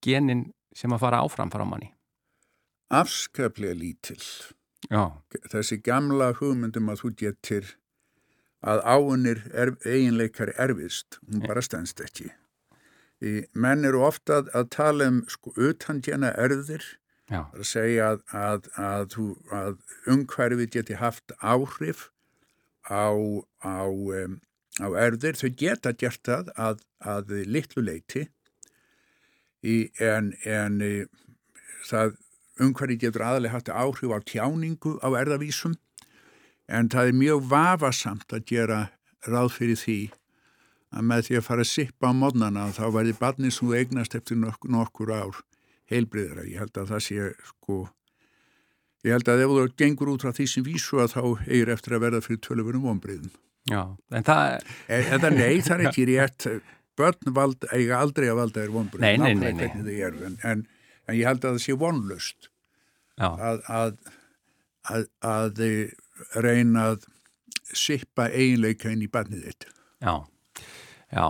genin 0.05 0.49
sem 0.75 0.93
að 0.93 1.05
fara 1.05 1.23
áfram 1.25 1.53
fara 1.53 1.67
á 1.67 1.71
manni? 1.71 1.93
Afskaplega 2.91 3.77
lítill. 3.79 4.25
Já. 4.91 5.13
Þessi 5.53 5.79
gamla 5.85 6.33
hugmyndum 6.41 6.91
að 6.91 7.05
þú 7.05 7.13
getur 7.23 7.75
að 8.61 8.83
áunir 8.85 9.43
er, 9.57 9.75
eiginleikar 9.87 10.53
erfist, 10.61 11.21
hún 11.29 11.45
bara 11.47 11.63
stendst 11.65 12.01
ekki. 12.05 12.29
Í 13.21 13.45
menn 13.53 13.85
eru 13.85 14.03
ofta 14.05 14.41
að, 14.49 14.69
tala 14.73 15.09
um 15.13 15.21
sko 15.29 15.53
utandjana 15.57 16.33
erðir, 16.41 16.85
Já. 17.31 17.45
að 17.55 17.67
segja 17.69 18.09
að, 18.13 18.23
að, 18.35 18.69
að, 18.75 19.19
að 19.55 19.77
umhverfið 20.11 20.73
geti 20.75 20.99
haft 20.99 21.35
áhrif 21.39 22.09
á, 22.91 23.15
á, 23.63 23.87
um, 23.87 24.41
á 24.83 24.87
erðir. 24.99 25.39
Þau 25.39 25.51
geta 25.55 25.95
gert 25.95 26.27
það 26.27 26.51
að 26.59 27.37
litlu 27.47 27.85
leiti 27.87 28.27
en, 29.63 30.33
en 30.43 30.81
í, 30.83 30.95
það 31.87 32.17
umhverfið 32.61 33.05
getur 33.07 33.25
aðalega 33.25 33.57
haft 33.57 33.71
áhrif 33.73 34.13
á 34.13 34.19
tjáningu 34.27 34.97
á 35.01 35.09
erðavísum 35.21 35.77
en 36.71 36.89
það 36.93 37.11
er 37.11 37.21
mjög 37.21 37.47
vafasamt 37.51 38.35
að 38.35 38.47
gera 38.53 38.81
ráð 39.27 39.55
fyrir 39.57 39.81
því 39.81 40.01
að 40.91 41.07
með 41.07 41.25
því 41.27 41.39
að 41.39 41.47
fara 41.47 41.65
að 41.65 41.71
sippa 41.71 42.11
á 42.11 42.13
módnana 42.17 42.67
þá 42.75 42.85
verði 42.95 43.15
barnið 43.21 43.57
þú 43.59 43.71
eignast 43.79 44.17
eftir 44.19 44.41
nokkur 44.41 45.15
ár 45.15 45.41
heilbriðra. 45.91 46.47
Ég 46.49 46.63
held 46.63 46.81
að 46.81 46.93
það 46.95 47.05
sé 47.07 47.29
sko, 47.51 47.79
ég 49.07 49.17
held 49.17 49.31
að 49.33 49.45
ef 49.45 49.55
þú 49.55 49.69
gengur 49.83 50.13
út 50.15 50.27
frá 50.27 50.35
því 50.37 50.49
sem 50.53 50.67
vísu 50.67 51.01
að 51.03 51.15
þá 51.15 51.23
eigir 51.47 51.73
eftir 51.75 51.97
að 51.97 52.05
verða 52.07 52.25
fyrir 52.27 52.43
tölurverum 52.47 52.87
vonbriðum. 52.89 53.33
Já, 53.71 53.83
en 54.17 54.27
það... 54.27 54.45
En, 54.89 55.03
en 55.05 55.25
það 55.25 55.37
nei, 55.37 55.61
það 55.65 55.75
er 55.77 55.89
ekki 55.91 56.07
rétt, 56.09 56.49
börn 56.99 57.35
vald, 57.37 57.67
eiga 57.77 58.01
aldrei 58.01 58.31
að 58.31 58.41
valda 58.41 58.63
þér 58.63 58.75
vonbriðum. 58.77 59.27
Nei, 59.27 59.35
nei, 59.37 59.53
nei. 59.53 59.71
nei. 59.85 59.99
En, 60.07 60.39
en, 60.49 60.65
en 61.07 61.19
ég 61.19 61.29
held 61.29 61.45
að 61.45 61.59
það 61.59 61.63
sé 61.67 61.77
vonlust 61.81 62.51
að, 63.21 63.63
að, 63.69 63.95
að, 64.89 65.07
að 65.29 65.63
reyna 66.41 66.91
að 66.95 67.07
sippa 67.77 68.29
eiginleika 68.33 68.91
inn 68.91 69.05
í 69.05 69.11
barnið 69.13 69.47
þitt. 69.51 69.69
Já, 70.01 70.15
já. 71.13 71.27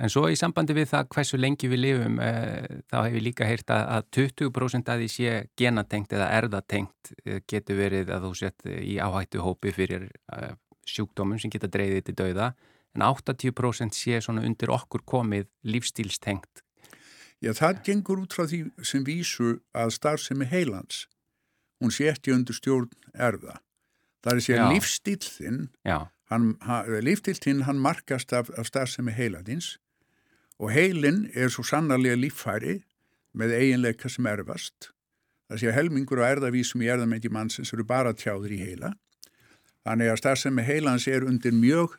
En 0.00 0.08
svo 0.08 0.24
í 0.32 0.36
sambandi 0.40 0.72
við 0.76 0.88
það 0.88 1.08
hversu 1.12 1.38
lengi 1.40 1.68
við 1.68 1.80
lifum, 1.82 2.14
eh, 2.24 2.80
þá 2.88 2.96
hefur 3.02 3.16
ég 3.18 3.24
líka 3.26 3.48
heyrt 3.48 3.72
að, 3.74 3.82
að 3.96 4.06
20% 4.16 4.88
að 4.88 5.02
því 5.02 5.08
sé 5.12 5.32
genatengt 5.60 6.14
eða 6.16 6.30
erðatengt 6.38 7.12
getur 7.50 7.76
verið 7.76 8.12
að 8.14 8.24
þú 8.24 8.30
sett 8.40 8.68
í 8.72 8.96
áhættu 8.96 9.42
hópi 9.44 9.72
fyrir 9.76 10.08
eh, 10.32 10.54
sjúkdómum 10.88 11.40
sem 11.40 11.52
geta 11.52 11.68
dreyðið 11.68 12.06
til 12.08 12.16
dauða, 12.22 12.52
en 12.96 13.04
80% 13.04 13.96
sé 13.96 14.20
svona 14.24 14.44
undir 14.48 14.72
okkur 14.72 15.04
komið 15.08 15.50
lífstílstengt. 15.64 16.64
Já, 17.42 17.52
það 17.58 17.84
gengur 17.84 18.22
út 18.22 18.32
frá 18.36 18.46
því 18.46 18.62
sem 18.86 19.04
vísu 19.04 19.58
að 19.76 19.92
starfsemi 19.98 20.48
heilans, 20.48 21.06
hún 21.82 21.92
sé 21.92 22.08
ekki 22.12 22.32
undir 22.32 22.56
stjórn 22.56 22.90
erða. 23.12 23.58
Það 24.22 24.32
er 24.32 24.40
að 24.40 24.44
segja 24.46 24.66
lífstíl 24.70 25.20
þinn, 25.26 25.62
lífstíl 27.02 27.38
þinn 27.42 27.64
hann 27.66 27.80
markast 27.82 28.32
af, 28.32 28.52
af 28.56 28.70
starfsemi 28.70 29.12
heiladins 29.16 29.74
og 30.62 30.70
heilin 30.70 31.24
er 31.34 31.50
svo 31.50 31.64
sannarlega 31.66 32.20
líffæri 32.20 32.78
með 33.34 33.54
eiginleika 33.56 34.10
sem 34.12 34.26
erfast. 34.30 34.92
Það 35.50 35.60
sé 35.60 35.70
að 35.70 35.76
helmingur 35.80 36.22
og 36.22 36.28
erðavísum 36.28 36.84
í 36.84 36.90
erðamengi 36.92 37.32
mannsins 37.32 37.72
eru 37.74 37.84
bara 37.88 38.14
tjáður 38.14 38.54
í 38.54 38.60
heila. 38.62 38.92
Þannig 39.82 40.12
að 40.12 40.20
starfsemi 40.20 40.64
heilans 40.64 41.08
er 41.10 41.26
undir 41.26 41.54
mjög, 41.56 41.96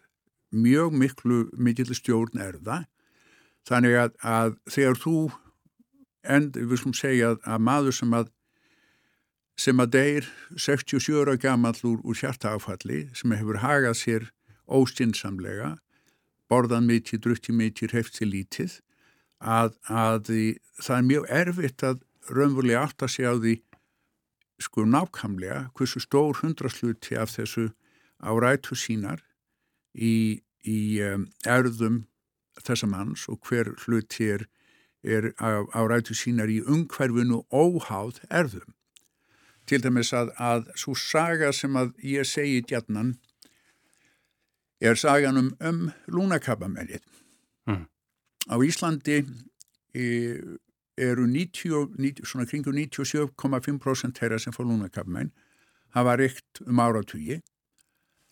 mjög 0.55 0.95
miklu 0.95 1.39
mikill 1.59 1.91
stjórn 1.91 2.39
erða. 2.39 2.85
Þannig 3.67 3.97
að, 3.99 4.15
að 4.23 4.55
þegar 4.71 5.01
þú, 5.03 5.17
end, 6.23 6.55
við 6.55 6.79
skulum 6.79 6.97
segja 6.97 7.33
að, 7.33 7.43
að 7.43 7.67
maður 7.67 7.99
sem 7.99 8.15
að 8.15 8.31
sem 9.59 9.77
að 9.83 9.91
deyr 9.93 10.27
67 10.57 11.19
ára 11.21 11.35
gamall 11.37 11.77
úr, 11.85 11.99
úr 12.01 12.17
hjartaáfalli 12.17 13.03
sem 13.13 13.35
hefur 13.37 13.59
hagað 13.61 13.99
sér 13.99 14.23
óstinsamlega, 14.65 15.75
borðan 16.53 16.85
mikið, 16.85 17.25
drukkið 17.25 17.59
mikið, 17.59 17.93
hreftið 17.97 18.29
lítið, 18.29 18.79
að, 19.41 19.77
að 19.89 20.17
því, 20.29 20.43
það 20.79 20.97
er 20.97 21.07
mjög 21.09 21.29
erfitt 21.41 21.85
að 21.89 22.01
raunverulega 22.29 22.83
átt 22.85 23.05
að 23.05 23.15
segja 23.17 23.33
á 23.33 23.37
því 23.41 23.55
sko 24.63 24.85
nákvæmlega 24.87 25.59
hversu 25.75 26.01
stór 26.03 26.39
hundrasluti 26.39 27.17
af 27.19 27.33
þessu 27.35 27.71
árætu 28.23 28.77
sínar 28.79 29.23
í, 29.93 30.39
í 30.63 30.79
um, 31.03 31.27
erðum 31.43 32.03
þessa 32.63 32.87
manns 32.87 33.25
og 33.31 33.41
hver 33.47 33.73
hluti 33.83 34.29
er, 34.37 34.45
er 35.03 35.33
árætu 35.75 36.15
sínar 36.15 36.51
í 36.53 36.61
umhverfinu 36.63 37.43
óháð 37.51 38.21
erðum 38.29 38.77
til 39.67 39.81
dæmis 39.83 40.13
að, 40.15 40.31
að 40.37 40.71
svo 40.79 40.95
saga 40.99 41.51
sem 41.55 41.75
að 41.79 41.93
ég 42.03 42.27
segi 42.27 42.63
djarnan 42.67 43.15
er 44.83 44.99
sagan 44.99 45.39
um, 45.39 45.49
um 45.63 45.79
lúnakappamennið. 46.11 47.03
Mm. 47.69 47.85
Á 48.51 48.55
Íslandi 48.67 49.21
e, 49.95 50.03
eru 50.99 51.25
90, 51.29 51.95
90, 51.97 52.27
svona 52.27 52.47
kringu 52.49 52.73
97,5% 52.75 54.19
þeirra 54.19 54.39
sem 54.41 54.55
fór 54.55 54.67
lúnakappamenn 54.69 55.31
hafa 55.95 56.17
reykt 56.19 56.63
um 56.67 56.81
áratugji. 56.83 57.41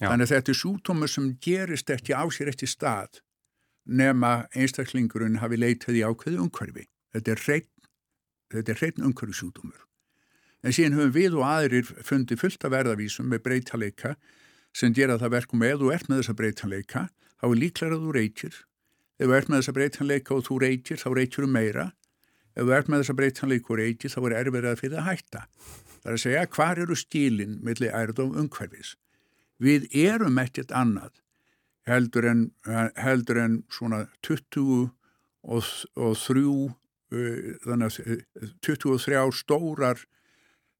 Þannig 0.01 0.25
að 0.25 0.33
þetta 0.33 0.51
er 0.51 0.57
sútumur 0.57 1.11
sem 1.11 1.27
gerist 1.45 1.91
ekki 1.93 2.17
á 2.17 2.25
sér 2.33 2.49
eftir 2.49 2.69
stað 2.69 3.21
nema 3.85 4.47
einstaklingurinn 4.57 5.39
hafi 5.41 5.59
leitað 5.61 5.99
í 5.99 6.03
ákveðu 6.05 6.41
umhverfi. 6.47 6.87
Þetta 7.13 7.35
er 7.37 8.81
hreitn 8.81 9.05
umhverfi 9.05 9.37
sútumur 9.37 9.87
en 10.61 10.75
síðan 10.75 10.97
höfum 10.97 11.15
við 11.15 11.37
og 11.39 11.47
aðrir 11.47 11.89
fundið 12.05 12.41
fullt 12.43 12.65
af 12.67 12.73
verðavísum 12.75 13.29
með 13.31 13.43
breytaleika 13.47 14.15
sem 14.75 14.93
gera 14.95 15.17
það 15.19 15.35
verkum 15.35 15.63
ef 15.67 15.79
þú 15.81 15.91
ert 15.95 16.09
með 16.09 16.21
þessa 16.21 16.37
breytanleika 16.39 17.05
þá 17.41 17.47
er 17.49 17.57
líklar 17.59 17.95
að 17.95 18.05
þú 18.05 18.13
reytir. 18.17 18.59
Ef 19.19 19.27
þú 19.27 19.35
ert 19.37 19.49
með 19.51 19.61
þessa 19.61 19.75
breytanleika 19.77 20.35
og 20.35 20.45
þú 20.47 20.59
reytir 20.63 21.01
þá 21.01 21.09
reytir 21.17 21.45
þú 21.45 21.51
meira. 21.51 21.87
Ef 22.55 22.65
þú 22.65 22.75
ert 22.77 22.91
með 22.91 23.03
þessa 23.03 23.17
breytanleika 23.19 23.73
og 23.73 23.81
reytir 23.81 24.13
þá 24.13 24.19
er 24.21 24.37
erfið 24.41 24.69
að 24.71 24.79
fyrir 24.81 25.01
að 25.01 25.09
hætta. 25.09 25.43
Það 26.01 26.11
er 26.11 26.17
að 26.17 26.23
segja 26.23 26.45
hvar 26.55 26.81
eru 26.81 26.97
stílinn 26.97 27.57
millir 27.65 27.95
ærð 27.95 28.23
og 28.25 28.37
umhverfis? 28.41 28.95
Við 29.61 29.89
erum 29.93 30.39
ekkert 30.41 30.71
annað 30.73 31.19
heldur 31.89 32.27
en, 32.29 32.41
heldur 32.97 33.39
en 33.41 33.59
svona 33.73 34.05
20 34.25 34.89
og, 35.41 35.69
og 35.97 36.17
3 36.17 36.45
uh, 36.45 36.73
þannig 37.65 37.87
að 37.87 38.55
23 38.65 39.21
stórar 39.37 40.01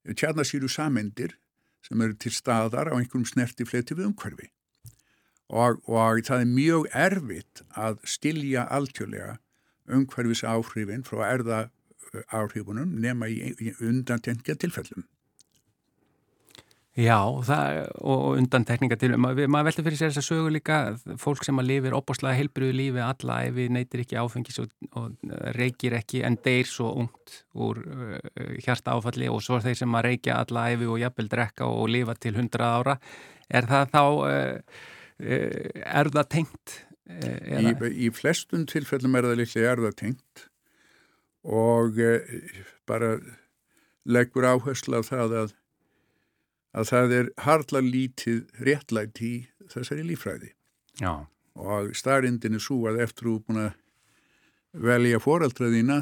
tjarnasýru 0.06 0.70
samendir 0.70 1.36
sem 1.86 2.02
eru 2.04 2.16
til 2.16 2.32
staðar 2.34 2.92
á 2.92 2.96
einhverjum 2.96 3.28
snerti 3.28 3.66
fleti 3.68 3.96
við 3.98 4.10
umhverfi 4.10 4.50
og, 5.52 5.82
og 5.84 6.22
það 6.24 6.44
er 6.44 6.50
mjög 6.50 6.88
erfitt 6.96 7.62
að 7.76 8.00
stilja 8.08 8.64
alltjóðlega 8.72 9.36
umhverfis 9.92 10.44
áhrifin 10.46 11.04
frá 11.04 11.24
erða 11.28 11.62
áhrifunum 12.32 12.96
nema 13.00 13.28
í, 13.28 13.52
í 13.56 13.72
undantengja 13.80 14.56
tilfellum. 14.60 15.04
Já, 16.92 17.16
það, 17.40 17.78
og 18.04 18.24
undantekninga 18.36 18.98
til, 19.00 19.14
maður 19.16 19.46
mað 19.48 19.70
veldur 19.70 19.86
fyrir 19.86 19.96
sér 19.96 20.10
þess 20.12 20.20
að 20.20 20.26
sögu 20.26 20.50
líka 20.52 20.80
fólk 21.22 21.46
sem 21.46 21.56
að 21.56 21.70
lifir 21.70 21.94
opbáslega 21.96 22.36
heilbriðu 22.36 22.74
lífi 22.76 23.00
alla 23.00 23.38
ef 23.46 23.54
við 23.56 23.70
neytir 23.72 24.02
ekki 24.02 24.18
áfengis 24.20 24.60
og, 24.60 24.74
og 25.00 25.30
reykir 25.56 25.96
ekki 25.96 26.20
en 26.28 26.36
deyr 26.44 26.68
svo 26.68 26.90
ungt 27.00 27.38
úr 27.56 27.80
uh, 27.80 28.18
hjarta 28.60 28.98
áfalli 28.98 29.30
og 29.32 29.40
svo 29.40 29.56
er 29.56 29.64
þeir 29.70 29.78
sem 29.80 29.96
að 29.96 30.04
reykja 30.10 30.36
alla 30.42 30.66
efi 30.74 30.90
og 30.92 31.00
jafnvel 31.00 31.30
drekka 31.32 31.70
og 31.70 31.88
lifa 31.94 32.16
til 32.20 32.36
100 32.36 32.68
ára 32.68 32.98
er 33.48 33.70
það 33.72 33.88
þá 33.94 34.02
uh, 34.04 34.84
uh, 35.24 35.72
er 35.80 36.12
það 36.12 36.30
tengt? 36.36 36.76
Í, 37.08 37.72
í 38.04 38.12
flestum 38.12 38.68
tilfellum 38.68 39.16
er 39.16 39.30
það 39.30 39.40
líklega 39.40 39.72
er 39.72 39.84
það 39.86 39.96
tengt 40.02 40.44
og 41.48 41.96
bara 42.84 43.16
leggur 44.04 44.44
áherslu 44.52 45.00
af 45.00 45.08
það 45.08 45.36
að 45.40 45.58
að 46.72 46.88
það 46.88 47.14
er 47.18 47.30
hardla 47.44 47.82
lítið 47.84 48.64
réttlætt 48.66 49.20
í 49.24 49.32
þessari 49.72 50.06
lífræði. 50.08 50.52
Já. 51.00 51.26
Og 51.60 51.92
starrindin 51.96 52.56
er 52.56 52.64
svo 52.64 52.86
að 52.88 53.02
eftir 53.04 53.28
þú 53.28 53.36
búin 53.46 53.62
að 53.66 53.72
velja 54.88 55.20
foreldraðina 55.20 55.98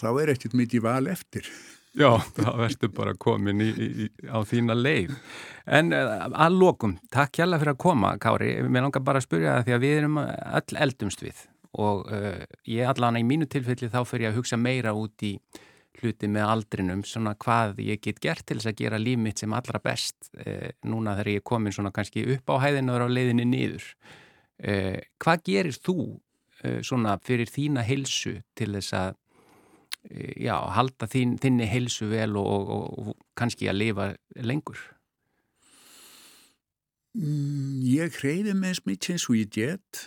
þá 0.00 0.08
er 0.22 0.32
ekkert 0.32 0.56
mikið 0.56 0.84
val 0.86 1.06
eftir. 1.12 1.48
Já, 1.92 2.16
þá 2.38 2.54
verður 2.56 2.92
bara 2.96 3.12
komin 3.20 3.60
í, 3.60 3.68
í, 3.68 4.06
á 4.32 4.40
þína 4.48 4.72
leið. 4.78 5.12
En 5.68 5.92
uh, 5.92 6.24
að 6.24 6.56
lokum, 6.56 6.94
takk 7.12 7.42
hjalla 7.42 7.58
fyrir 7.60 7.74
að 7.74 7.82
koma, 7.84 8.14
Kári. 8.20 8.54
Mér 8.64 8.86
langar 8.86 9.04
bara 9.04 9.20
að 9.20 9.26
spyrja 9.26 9.58
það 9.58 9.66
því 9.66 9.74
að 9.76 9.84
við 9.84 9.96
erum 9.98 10.22
öll 10.22 10.78
eldumst 10.86 11.24
við 11.24 11.42
og 11.72 12.08
uh, 12.12 12.40
ég 12.68 12.88
allan 12.88 13.16
í 13.16 13.24
mínu 13.24 13.46
tilfelli 13.48 13.88
þá 13.92 14.02
fyrir 14.04 14.30
að 14.30 14.40
hugsa 14.40 14.58
meira 14.60 14.92
út 14.96 15.24
í 15.24 15.34
hluti 16.00 16.28
með 16.30 16.48
aldrinum, 16.48 17.04
svona 17.04 17.34
hvað 17.36 17.82
ég 17.84 18.00
get 18.02 18.20
gert 18.24 18.46
til 18.48 18.58
þess 18.58 18.70
að 18.72 18.80
gera 18.80 19.00
líf 19.02 19.20
mitt 19.20 19.42
sem 19.42 19.52
allra 19.52 19.80
best 19.82 20.30
uh, 20.40 20.70
núna 20.88 21.16
þegar 21.18 21.32
ég 21.34 21.42
er 21.42 21.48
komin 21.52 21.76
svona 21.76 21.92
kannski 21.94 22.24
upp 22.36 22.52
á 22.52 22.62
hæðinu 22.64 22.94
og 22.96 23.06
á 23.06 23.08
leiðinni 23.12 23.48
niður. 23.48 23.88
Hvað 24.62 25.40
gerir 25.48 25.74
þú 25.74 25.96
svona 26.86 27.16
fyrir 27.18 27.50
þína 27.50 27.82
hilsu 27.82 28.36
til 28.54 28.68
þess 28.76 28.94
að 28.94 29.16
já, 30.38 30.54
halda 30.76 31.08
þín, 31.10 31.36
þinni 31.42 31.68
heilsu 31.70 32.08
vel 32.10 32.36
og, 32.40 32.70
og, 32.76 32.84
og 32.98 33.14
kannski 33.38 33.70
að 33.70 33.80
lifa 33.80 34.08
lengur? 34.42 34.80
Mm, 37.12 37.82
ég 37.84 38.14
hreyfi 38.22 38.54
með 38.56 38.78
smitt 38.80 39.10
eins 39.12 39.28
og 39.28 39.36
ég 39.36 39.50
get 39.52 40.06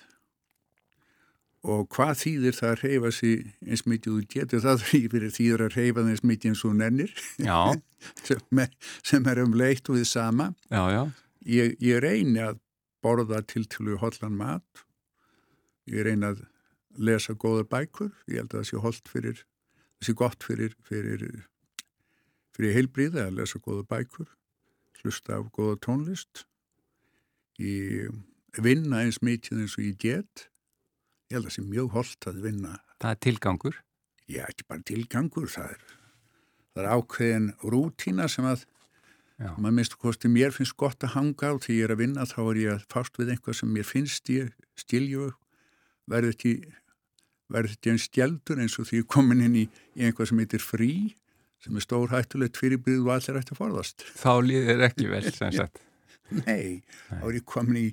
og 1.65 1.88
hvað 1.95 2.13
þýðir 2.21 2.58
það 2.60 2.71
að 2.71 2.82
hreyfa 2.84 3.12
sér 3.17 3.45
eins 3.65 3.86
mikið 3.89 4.15
þú 4.15 4.25
getur 4.36 4.63
það? 4.65 4.84
Þýðir 4.91 5.28
þýðir 5.38 5.65
að 5.65 5.78
hreyfa 5.80 6.01
það 6.01 6.12
eins 6.13 6.25
mikið 6.32 6.51
eins 6.51 6.65
og 6.69 6.75
nennir. 6.82 7.15
Sem, 8.21 8.60
er, 8.62 8.73
sem 9.01 9.25
er 9.32 9.39
um 9.41 9.56
leitt 9.58 9.89
og 9.89 9.95
við 9.97 10.04
sama. 10.06 10.51
Já, 10.69 10.84
já. 10.93 10.99
Ég, 11.49 11.71
ég 11.82 12.04
reyni 12.04 12.38
að 12.43 12.60
borða 13.01 13.39
til 13.49 13.63
til 13.65 13.88
við 13.88 13.97
hollan 14.04 14.36
mat. 14.38 14.84
Ég 15.89 16.06
reyni 16.06 16.30
að 16.30 16.43
lesa 17.01 17.34
góða 17.34 17.65
bækur. 17.71 18.12
Ég 18.30 18.43
held 18.43 18.54
að 18.54 18.60
það 18.60 18.69
sé 18.69 18.84
holdt 18.84 19.10
fyrir 19.10 19.41
það 19.95 20.08
sé 20.08 20.15
gott 20.19 20.43
fyrir, 20.45 20.75
fyrir, 20.86 21.23
fyrir 22.56 22.75
heilbríði 22.75 23.23
að 23.23 23.39
lesa 23.39 23.62
góða 23.63 23.86
bækur, 23.89 24.28
hlusta 25.01 25.39
af 25.39 25.51
góða 25.56 25.80
tónlist, 25.86 26.45
ég 27.60 28.12
vinna 28.62 29.04
eins 29.04 29.21
mikið 29.23 29.63
eins 29.63 29.78
og 29.80 29.86
ég 29.86 29.97
get, 30.01 30.47
ég 31.30 31.38
held 31.38 31.46
að 31.46 31.50
það 31.50 31.56
sé 31.58 31.66
mjög 31.66 31.92
holdt 31.96 32.30
að 32.30 32.40
vinna. 32.46 32.78
Það 33.02 33.12
er 33.12 33.22
tilgangur? 33.26 33.82
Já, 34.26 34.42
ekki 34.46 34.66
bara 34.70 34.86
tilgangur, 34.90 35.50
það 35.54 35.76
er, 35.76 35.84
það 36.74 36.84
er 36.84 36.92
ákveðin 36.96 37.52
rútína 37.74 38.30
sem 38.32 38.48
að 38.50 38.66
maður 39.60 39.76
minnst 39.76 39.98
kosti 40.00 40.32
mér 40.32 40.54
finnst 40.56 40.78
gott 40.80 41.04
að 41.04 41.18
hanga 41.18 41.52
á 41.52 41.54
því 41.60 41.76
ég 41.82 41.90
er 41.90 41.94
að 41.96 42.02
vinna 42.06 42.26
þá 42.30 42.40
er 42.46 42.60
ég 42.62 42.72
að 42.78 42.86
fást 42.94 43.20
við 43.20 43.34
einhvað 43.34 43.58
sem 43.60 43.74
mér 43.76 43.88
finnst 43.90 44.32
ég 44.32 44.54
stilju 44.80 45.28
verður 46.08 46.38
þetta 46.40 47.92
einn 47.92 48.02
stjeldur 48.02 48.62
eins 48.64 48.78
og 48.80 48.88
því 48.90 49.04
komin 49.12 49.44
inn 49.44 49.60
í, 49.60 49.66
í 49.98 50.08
einhvað 50.08 50.32
sem 50.32 50.42
heitir 50.42 50.64
frí 50.64 50.92
sem 51.66 51.76
er 51.76 51.84
stór 51.84 52.14
hættulegt 52.14 52.58
fyrirbyrð 52.62 53.06
og 53.06 53.14
allir 53.16 53.40
ætti 53.42 53.56
að 53.56 53.60
forðast. 53.60 54.06
Þá 54.16 54.32
líðir 54.46 54.84
ekki 54.88 55.10
vel 55.12 55.24
sem 55.28 55.54
sagt. 55.60 55.82
Nei, 56.46 56.82
þá 57.10 57.26
er 57.28 57.38
ég 57.38 57.48
komin 57.50 57.82
í, 57.82 57.88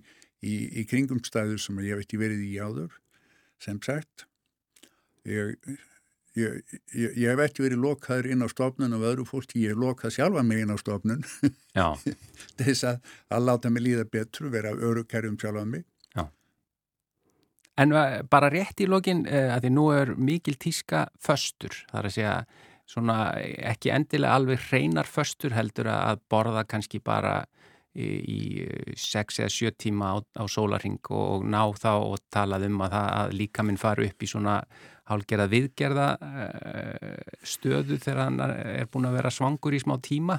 í, 0.44 0.54
í 0.80 0.86
kringumstæður 0.88 1.60
sem 1.60 1.80
ég 1.82 1.96
hef 1.96 2.06
ekki 2.06 2.20
verið 2.20 2.44
í 2.46 2.54
áður 2.62 2.94
sem 3.62 3.78
sagt. 3.84 4.26
Ég, 5.28 5.54
ég, 6.38 6.62
ég, 6.90 7.14
ég 7.14 7.28
hef 7.30 7.44
ekki 7.46 7.66
verið 7.66 7.84
lokaður 7.84 8.30
inn 8.34 8.42
á 8.42 8.48
stofnun 8.50 8.96
af 8.96 9.06
öðru 9.12 9.26
fólki, 9.28 9.62
ég 9.62 9.76
hef 9.76 9.82
lokað 9.82 10.16
sjálfa 10.16 10.42
mig 10.46 10.64
inn 10.64 10.74
á 10.74 10.78
stofnun. 10.80 11.22
Þess 12.58 12.84
að, 12.90 13.14
að 13.30 13.48
láta 13.48 13.72
mig 13.72 13.86
líða 13.86 14.08
betru, 14.10 14.50
vera 14.52 14.74
örukerjum 14.74 15.38
sjálfa 15.40 15.64
mig. 15.68 15.86
En 17.80 17.94
uh, 17.96 18.20
bara 18.28 18.50
rétt 18.52 18.82
í 18.84 18.88
lokin, 18.90 19.24
uh, 19.24 19.54
að 19.54 19.64
því 19.64 19.72
nú 19.72 19.86
er 19.94 20.12
mikil 20.20 20.58
tíska 20.60 21.06
föstur, 21.22 21.78
það 21.88 22.00
er 22.02 22.08
að 22.08 22.16
segja 22.18 22.34
svona 22.92 23.16
ekki 23.72 23.92
endilega 23.94 24.36
alveg 24.36 24.66
hreinar 24.66 25.08
föstur 25.08 25.54
heldur 25.56 25.88
að 25.88 26.20
borða 26.32 26.66
kannski 26.68 27.00
bara 27.00 27.46
í, 27.94 28.08
í 28.08 28.96
sex 28.98 29.40
eða 29.40 29.52
sjö 29.52 29.72
tíma 29.76 30.12
á, 30.12 30.16
á 30.40 30.44
sólarhing 30.48 31.00
og, 31.10 31.24
og 31.36 31.46
ná 31.48 31.60
þá 31.76 31.92
og 31.96 32.22
talað 32.32 32.66
um 32.68 32.80
að, 32.86 32.96
að 32.96 33.34
líka 33.36 33.64
minn 33.66 33.80
fari 33.80 34.08
upp 34.08 34.24
í 34.24 34.30
svona 34.30 34.60
hálgerða 35.10 35.48
viðgerða 35.52 36.06
uh, 36.16 37.18
stöðu 37.44 37.98
þegar 38.00 38.22
hann 38.24 38.40
er 38.44 38.88
búin 38.90 39.10
að 39.10 39.18
vera 39.18 39.34
svangur 39.34 39.76
í 39.76 39.82
smá 39.82 39.98
tíma. 40.02 40.38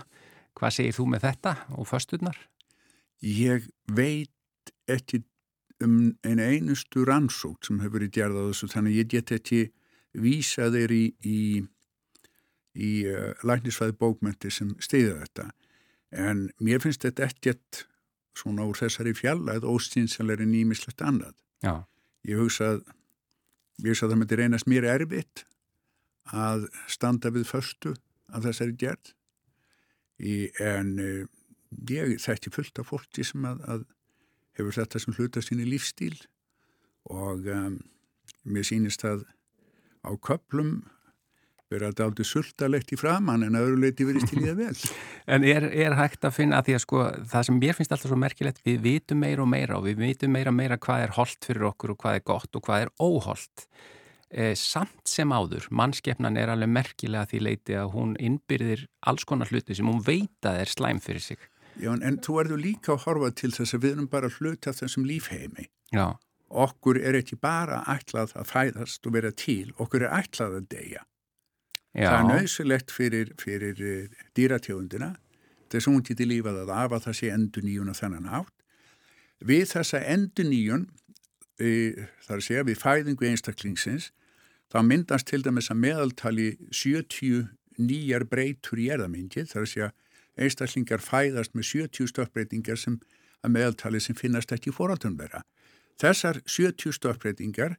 Hvað 0.58 0.76
segir 0.78 0.98
þú 0.98 1.08
með 1.14 1.28
þetta 1.28 1.54
og 1.78 1.90
fösturnar? 1.90 2.38
Ég 3.24 3.68
veit 3.92 4.74
ekki 4.90 5.24
um 5.84 6.14
einu 6.24 6.46
einustu 6.46 7.04
rannsók 7.08 7.66
sem 7.66 7.80
hefur 7.82 8.00
verið 8.00 8.14
gerð 8.18 8.40
á 8.40 8.44
þessu 8.52 8.70
þannig 8.72 9.00
ég 9.02 9.10
get 9.12 9.34
ekki 9.36 9.64
vísa 10.14 10.70
þeir 10.72 10.94
í, 10.94 11.04
í, 11.26 11.40
í 12.78 12.92
uh, 13.10 13.34
læknisfæði 13.46 13.98
bókmenti 14.00 14.54
sem 14.54 14.74
stiða 14.82 15.20
þetta 15.24 15.50
en 16.14 16.48
mér 16.64 16.82
finnst 16.84 17.06
þetta 17.06 17.28
ekkert 17.30 17.84
svona 18.38 18.66
úr 18.68 18.78
þessari 18.78 19.14
fjalla 19.18 19.58
eða 19.58 19.72
óstýnsalegri 19.74 20.48
nýmislegt 20.50 21.02
annað. 21.06 21.36
Já. 21.64 21.86
ég 22.28 22.40
hugsa 22.40 22.74
að 22.74 22.82
hugsa 23.84 24.06
að 24.06 24.14
það 24.14 24.20
myndi 24.20 24.40
reynast 24.40 24.70
mér 24.70 24.88
erfitt 24.90 25.46
að 26.32 26.68
standa 26.92 27.32
við 27.34 27.48
förstu 27.50 27.94
af 28.34 28.46
þessari 28.46 28.76
gerð. 28.80 29.14
Í, 30.24 30.50
en 30.62 30.94
uh, 31.02 31.24
ég 31.90 32.18
þekki 32.22 32.54
fullt 32.54 32.80
af 32.80 32.92
fólki 32.92 33.26
sem 33.28 33.46
að, 33.50 33.64
að 33.68 33.86
hefur 34.58 34.78
þetta 34.78 35.02
sem 35.02 35.16
hluta 35.18 35.42
sín 35.44 35.64
í 35.64 35.68
lífstíl 35.68 36.16
og 37.12 37.48
um, 37.50 37.80
mér 38.46 38.68
sýnist 38.68 39.04
að 39.08 39.26
á 40.06 40.12
köplum 40.22 40.84
verða 41.74 41.90
þetta 41.92 42.08
aldrei 42.08 42.28
sultalegt 42.30 42.94
í 42.94 43.00
framann 43.00 43.46
en 43.48 43.58
að 43.58 43.68
öðru 43.68 43.82
leiti 43.84 44.08
verið 44.08 44.28
stílið 44.28 44.62
vel. 44.62 44.76
En 45.34 45.46
er, 45.48 45.66
er 45.72 45.96
hægt 45.96 46.26
að 46.28 46.36
finna 46.36 46.60
að 46.60 46.70
því 46.70 46.78
að 46.78 46.84
sko 46.84 47.04
það 47.32 47.48
sem 47.48 47.60
mér 47.62 47.78
finnst 47.78 47.94
alltaf 47.96 48.12
svo 48.12 48.20
merkilegt, 48.20 48.64
við 48.66 48.82
vitum 48.84 49.22
meira 49.24 49.46
og 49.46 49.52
meira 49.54 49.78
og 49.80 49.86
við 49.88 50.02
vitum 50.04 50.34
meira 50.36 50.52
og 50.52 50.58
meira 50.58 50.80
hvað 50.84 51.06
er 51.06 51.18
holdt 51.18 51.48
fyrir 51.48 51.70
okkur 51.70 51.94
og 51.94 52.02
hvað 52.04 52.20
er 52.20 52.26
gott 52.28 52.60
og 52.60 52.66
hvað 52.68 52.86
er 52.86 52.94
óholdt. 53.04 53.68
Eh, 54.34 54.56
samt 54.58 55.06
sem 55.06 55.30
áður, 55.30 55.68
mannskeppnan 55.70 56.40
er 56.42 56.50
alveg 56.50 56.72
merkilega 56.74 57.30
því 57.30 57.42
leiti 57.46 57.76
að 57.78 57.92
hún 57.94 58.16
innbyrðir 58.18 58.88
alls 59.06 59.28
konar 59.30 59.52
hluti 59.52 59.78
sem 59.78 59.86
hún 59.86 60.02
veita 60.02 60.56
er 60.58 60.72
slæm 60.72 61.02
fyrir 61.06 61.22
sig. 61.22 61.44
Já, 61.78 61.92
en, 61.94 62.18
þú 62.22 62.40
erðu 62.42 62.58
líka 62.58 62.96
að 62.96 63.06
horfa 63.06 63.30
til 63.38 63.52
þess 63.54 63.78
að 63.78 63.86
við 63.86 63.96
erum 63.96 64.10
bara 64.10 64.32
hluta 64.34 64.74
þessum 64.74 65.06
lífheimi. 65.06 65.68
Já. 65.94 66.18
Okkur 66.50 66.98
er 67.02 67.18
ekki 67.18 67.38
bara 67.42 67.84
ætlað 67.90 68.34
að 68.38 68.50
fæðast 68.50 69.06
og 69.06 69.16
vera 69.16 69.32
til, 69.38 69.70
okkur 69.78 70.08
er 70.08 70.18
ætlað 70.18 70.60
að 70.60 70.68
deyja. 70.74 71.06
Já. 71.94 72.10
Það 72.10 72.18
er 72.18 72.30
nöðsulegt 72.32 72.92
fyrir, 72.94 73.32
fyrir 73.42 73.82
eh, 73.86 74.22
dýratjóðundina, 74.38 75.12
þess 75.70 75.88
að 75.88 75.94
hún 75.94 76.06
geti 76.08 76.26
lífað 76.26 76.64
að 76.64 76.74
af 76.74 76.96
að 76.98 77.08
það 77.08 77.18
sé 77.20 77.32
endur 77.34 77.66
nýjun 77.66 77.94
og 77.94 77.98
þennan 78.00 78.30
átt. 78.40 78.54
Við 79.44 79.66
þessa 79.74 80.02
endur 80.14 80.48
nýjun, 80.50 80.88
e, 81.62 81.70
þar 82.26 82.40
að 82.40 82.46
segja 82.48 82.66
við 82.66 82.80
fæðingu 82.82 83.28
einstaklingsins, 83.30 84.12
þá 84.74 84.80
myndast 84.88 85.30
til 85.30 85.44
dæmis 85.46 85.70
að 85.70 85.82
meðaltali 85.84 86.48
70 86.74 87.50
nýjar 87.78 88.26
breytur 88.30 88.82
í 88.82 88.90
erðamingið, 88.94 89.52
þar 89.52 89.66
að 89.66 89.72
segja 89.74 89.92
einstaklingar 90.40 91.04
fæðast 91.04 91.54
með 91.54 91.70
70 91.70 92.10
stökkbreytingar 92.10 92.80
sem 92.80 92.98
að 93.44 93.54
meðaltali 93.58 94.02
sem 94.02 94.18
finnast 94.18 94.54
ekki 94.56 94.72
í 94.72 94.76
fórhaldunverða. 94.76 95.44
Þessar 96.02 96.42
70 96.50 96.96
stökkbreytingar 96.98 97.78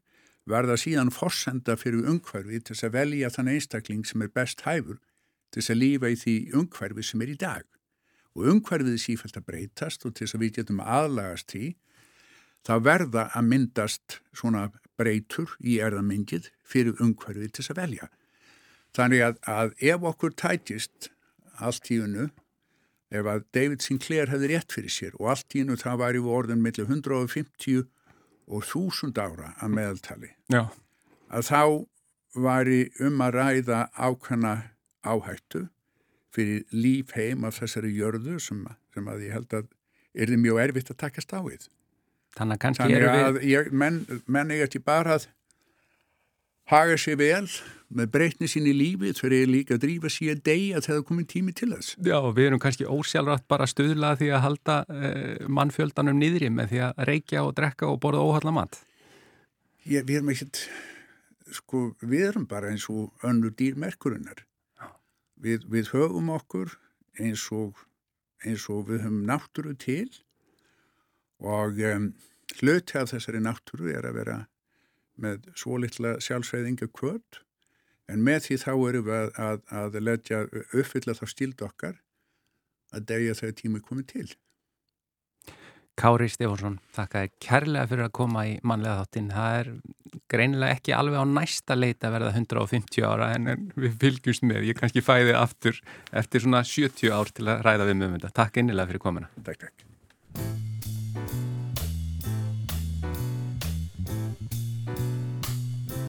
verða 0.50 0.76
síðan 0.80 1.12
forsenda 1.14 1.76
fyrir 1.80 2.04
umhverfi 2.10 2.60
til 2.60 2.74
þess 2.74 2.88
að 2.88 2.96
velja 2.98 3.30
þann 3.32 3.52
einstakling 3.54 4.04
sem 4.08 4.24
er 4.24 4.32
best 4.34 4.64
hæfur 4.66 4.98
til 5.52 5.62
þess 5.62 5.72
að 5.72 5.80
lífa 5.80 6.10
í 6.10 6.18
því 6.20 6.34
umhverfi 6.60 7.06
sem 7.06 7.24
er 7.24 7.32
í 7.32 7.38
dag. 7.40 7.64
Og 8.34 8.50
umhverfið 8.50 8.98
sífælt 9.00 9.38
að 9.38 9.46
breytast 9.48 10.04
og 10.04 10.14
til 10.14 10.26
þess 10.26 10.36
að 10.36 10.44
við 10.44 10.54
getum 10.58 10.82
aðlagast 10.82 11.54
í, 11.56 11.66
þá 12.66 12.74
verða 12.82 13.28
að 13.36 13.48
myndast 13.52 14.18
svona 14.34 14.68
breytur 14.98 15.54
í 15.62 15.78
erðamingið 15.84 16.50
fyrir 16.66 17.00
umhverfið 17.02 17.52
til 17.52 17.62
þess 17.62 17.74
að 17.74 17.82
velja. 17.82 18.08
Þannig 18.94 19.26
að, 19.26 19.38
að 19.50 19.74
ef 19.90 20.08
okkur 20.10 20.34
tætist 20.38 21.10
allt 21.62 21.90
í 21.90 22.00
unnu 22.02 22.28
ef 23.14 23.28
að 23.30 23.44
David 23.54 23.82
Sinclair 23.84 24.30
hefði 24.32 24.50
rétt 24.50 24.74
fyrir 24.74 24.92
sér 24.92 25.16
og 25.20 25.30
allt 25.32 25.54
í 25.54 25.62
hennu 25.62 25.76
það 25.78 26.00
var 26.02 26.18
í 26.18 26.22
orðin 26.22 26.62
millir 26.62 26.88
150 26.90 27.86
og 28.46 28.64
1000 28.64 29.18
ára 29.18 29.52
að 29.62 29.76
meðaltali. 29.78 30.32
Já. 30.52 30.68
að 31.34 31.48
þá 31.48 31.62
var 32.34 32.68
í 32.68 32.80
um 33.00 33.22
að 33.24 33.38
ræða 33.38 33.80
ákvæmna 33.94 34.54
áhættu 35.06 35.68
fyrir 36.34 36.64
líf 36.74 37.14
heim 37.14 37.44
af 37.46 37.60
þessari 37.60 37.94
jörðu 37.94 38.40
sem, 38.42 38.64
sem 38.94 39.08
að 39.08 39.26
ég 39.28 39.36
held 39.36 39.54
að 39.54 39.70
er 40.14 40.30
þið 40.30 40.42
mjög 40.42 40.60
erfitt 40.64 40.92
að 40.92 41.00
takast 41.04 41.34
á 41.34 41.40
við. 41.44 41.68
Þannig 42.34 42.56
að 42.56 42.62
kannski 42.64 42.96
eru 42.98 43.10
við 43.14 43.44
ég, 43.50 43.70
menn, 43.70 44.00
menn 44.26 44.50
ég 44.54 44.64
ekki 44.66 44.82
bara 44.82 45.18
að 45.18 45.28
haga 46.70 46.96
sér 47.00 47.18
vel 47.20 47.46
með 47.94 48.10
breytni 48.14 48.48
sín 48.50 48.66
í 48.66 48.72
lífi 48.74 49.12
þau 49.14 49.26
eru 49.28 49.50
líka 49.50 49.76
að 49.76 49.84
drífa 49.84 50.10
sér 50.10 50.34
að 50.34 50.42
deyja 50.48 50.80
þegar 50.80 50.98
það 50.98 51.06
komið 51.10 51.28
tími 51.30 51.54
til 51.54 51.68
þess. 51.74 51.92
Já, 52.00 52.18
við 52.36 52.48
erum 52.48 52.62
kannski 52.62 52.88
ósjálfrætt 52.90 53.46
bara 53.50 53.68
stuðlað 53.70 54.18
því 54.22 54.30
að 54.32 54.42
halda 54.46 54.78
uh, 54.88 55.46
mannfjöldanum 55.58 56.18
niðri 56.18 56.50
með 56.50 56.72
því 56.72 56.82
að 56.88 57.04
reykja 57.10 57.44
og 57.44 57.54
drekka 57.58 57.90
og 57.90 58.00
borða 58.02 58.24
óhalla 58.24 58.54
mat. 58.56 58.80
Ég, 59.84 60.06
við 60.08 60.18
erum 60.18 60.32
ekkert, 60.32 60.62
sko, 61.52 61.84
við 62.00 62.28
erum 62.30 62.48
bara 62.50 62.72
eins 62.72 62.88
og 62.92 63.26
önnur 63.26 63.54
dýrmerkurinnar. 63.58 64.46
Við, 65.44 65.66
við 65.68 65.92
höfum 65.92 66.30
okkur 66.32 66.78
eins 67.20 67.44
og, 67.52 67.76
eins 68.42 68.64
og 68.72 68.88
við 68.88 69.04
höfum 69.04 69.24
náttúru 69.28 69.74
til 69.76 70.08
og 71.44 71.78
um, 71.84 72.08
hluti 72.62 72.96
af 72.96 73.10
þessari 73.12 73.42
náttúru 73.44 73.92
er 73.92 74.08
að 74.08 74.18
vera 74.22 74.36
með 75.20 75.50
svo 75.58 75.78
litla 75.80 76.16
sjálfsveiðinga 76.22 76.90
kvöld 76.94 77.42
en 78.10 78.24
með 78.24 78.48
því 78.48 78.60
þá 78.64 78.72
erum 78.74 79.06
við 79.08 79.18
að, 79.18 79.34
að, 79.48 79.60
að 79.80 80.00
letja 80.02 80.40
uppfylla 80.76 81.16
þá 81.16 81.26
stíld 81.30 81.62
okkar 81.64 82.00
að 82.94 83.06
degja 83.10 83.36
þegar 83.38 83.60
tími 83.60 83.84
komið 83.84 84.10
til. 84.12 84.26
Kári 85.94 86.26
Stefánsson, 86.26 86.80
þakka 86.96 87.20
kærlega 87.42 87.86
fyrir 87.86 88.08
að 88.08 88.14
koma 88.18 88.42
í 88.50 88.56
mannlega 88.66 89.04
þáttinn. 89.04 89.28
Það 89.30 89.58
er 89.60 89.70
greinilega 90.32 90.78
ekki 90.78 90.94
alveg 90.96 91.22
á 91.22 91.26
næsta 91.36 91.76
leita 91.78 92.08
að 92.08 92.16
verða 92.16 92.32
150 92.34 93.06
ára 93.06 93.30
en 93.36 93.70
við 93.78 93.94
fylgjumst 94.02 94.46
með. 94.50 94.66
Ég 94.72 94.80
kannski 94.80 95.04
fæði 95.06 95.38
aftur 95.38 95.78
eftir 96.10 96.42
svona 96.42 96.64
70 96.66 97.14
ár 97.14 97.30
til 97.30 97.46
að 97.46 97.62
ræða 97.68 97.88
við 97.92 97.98
með 98.00 98.10
um 98.10 98.18
þetta. 98.18 98.34
Takk 98.42 98.62
innilega 98.64 98.90
fyrir 98.90 99.06
komina. 99.06 99.30
Takk, 99.46 99.68
takk. 99.68 99.90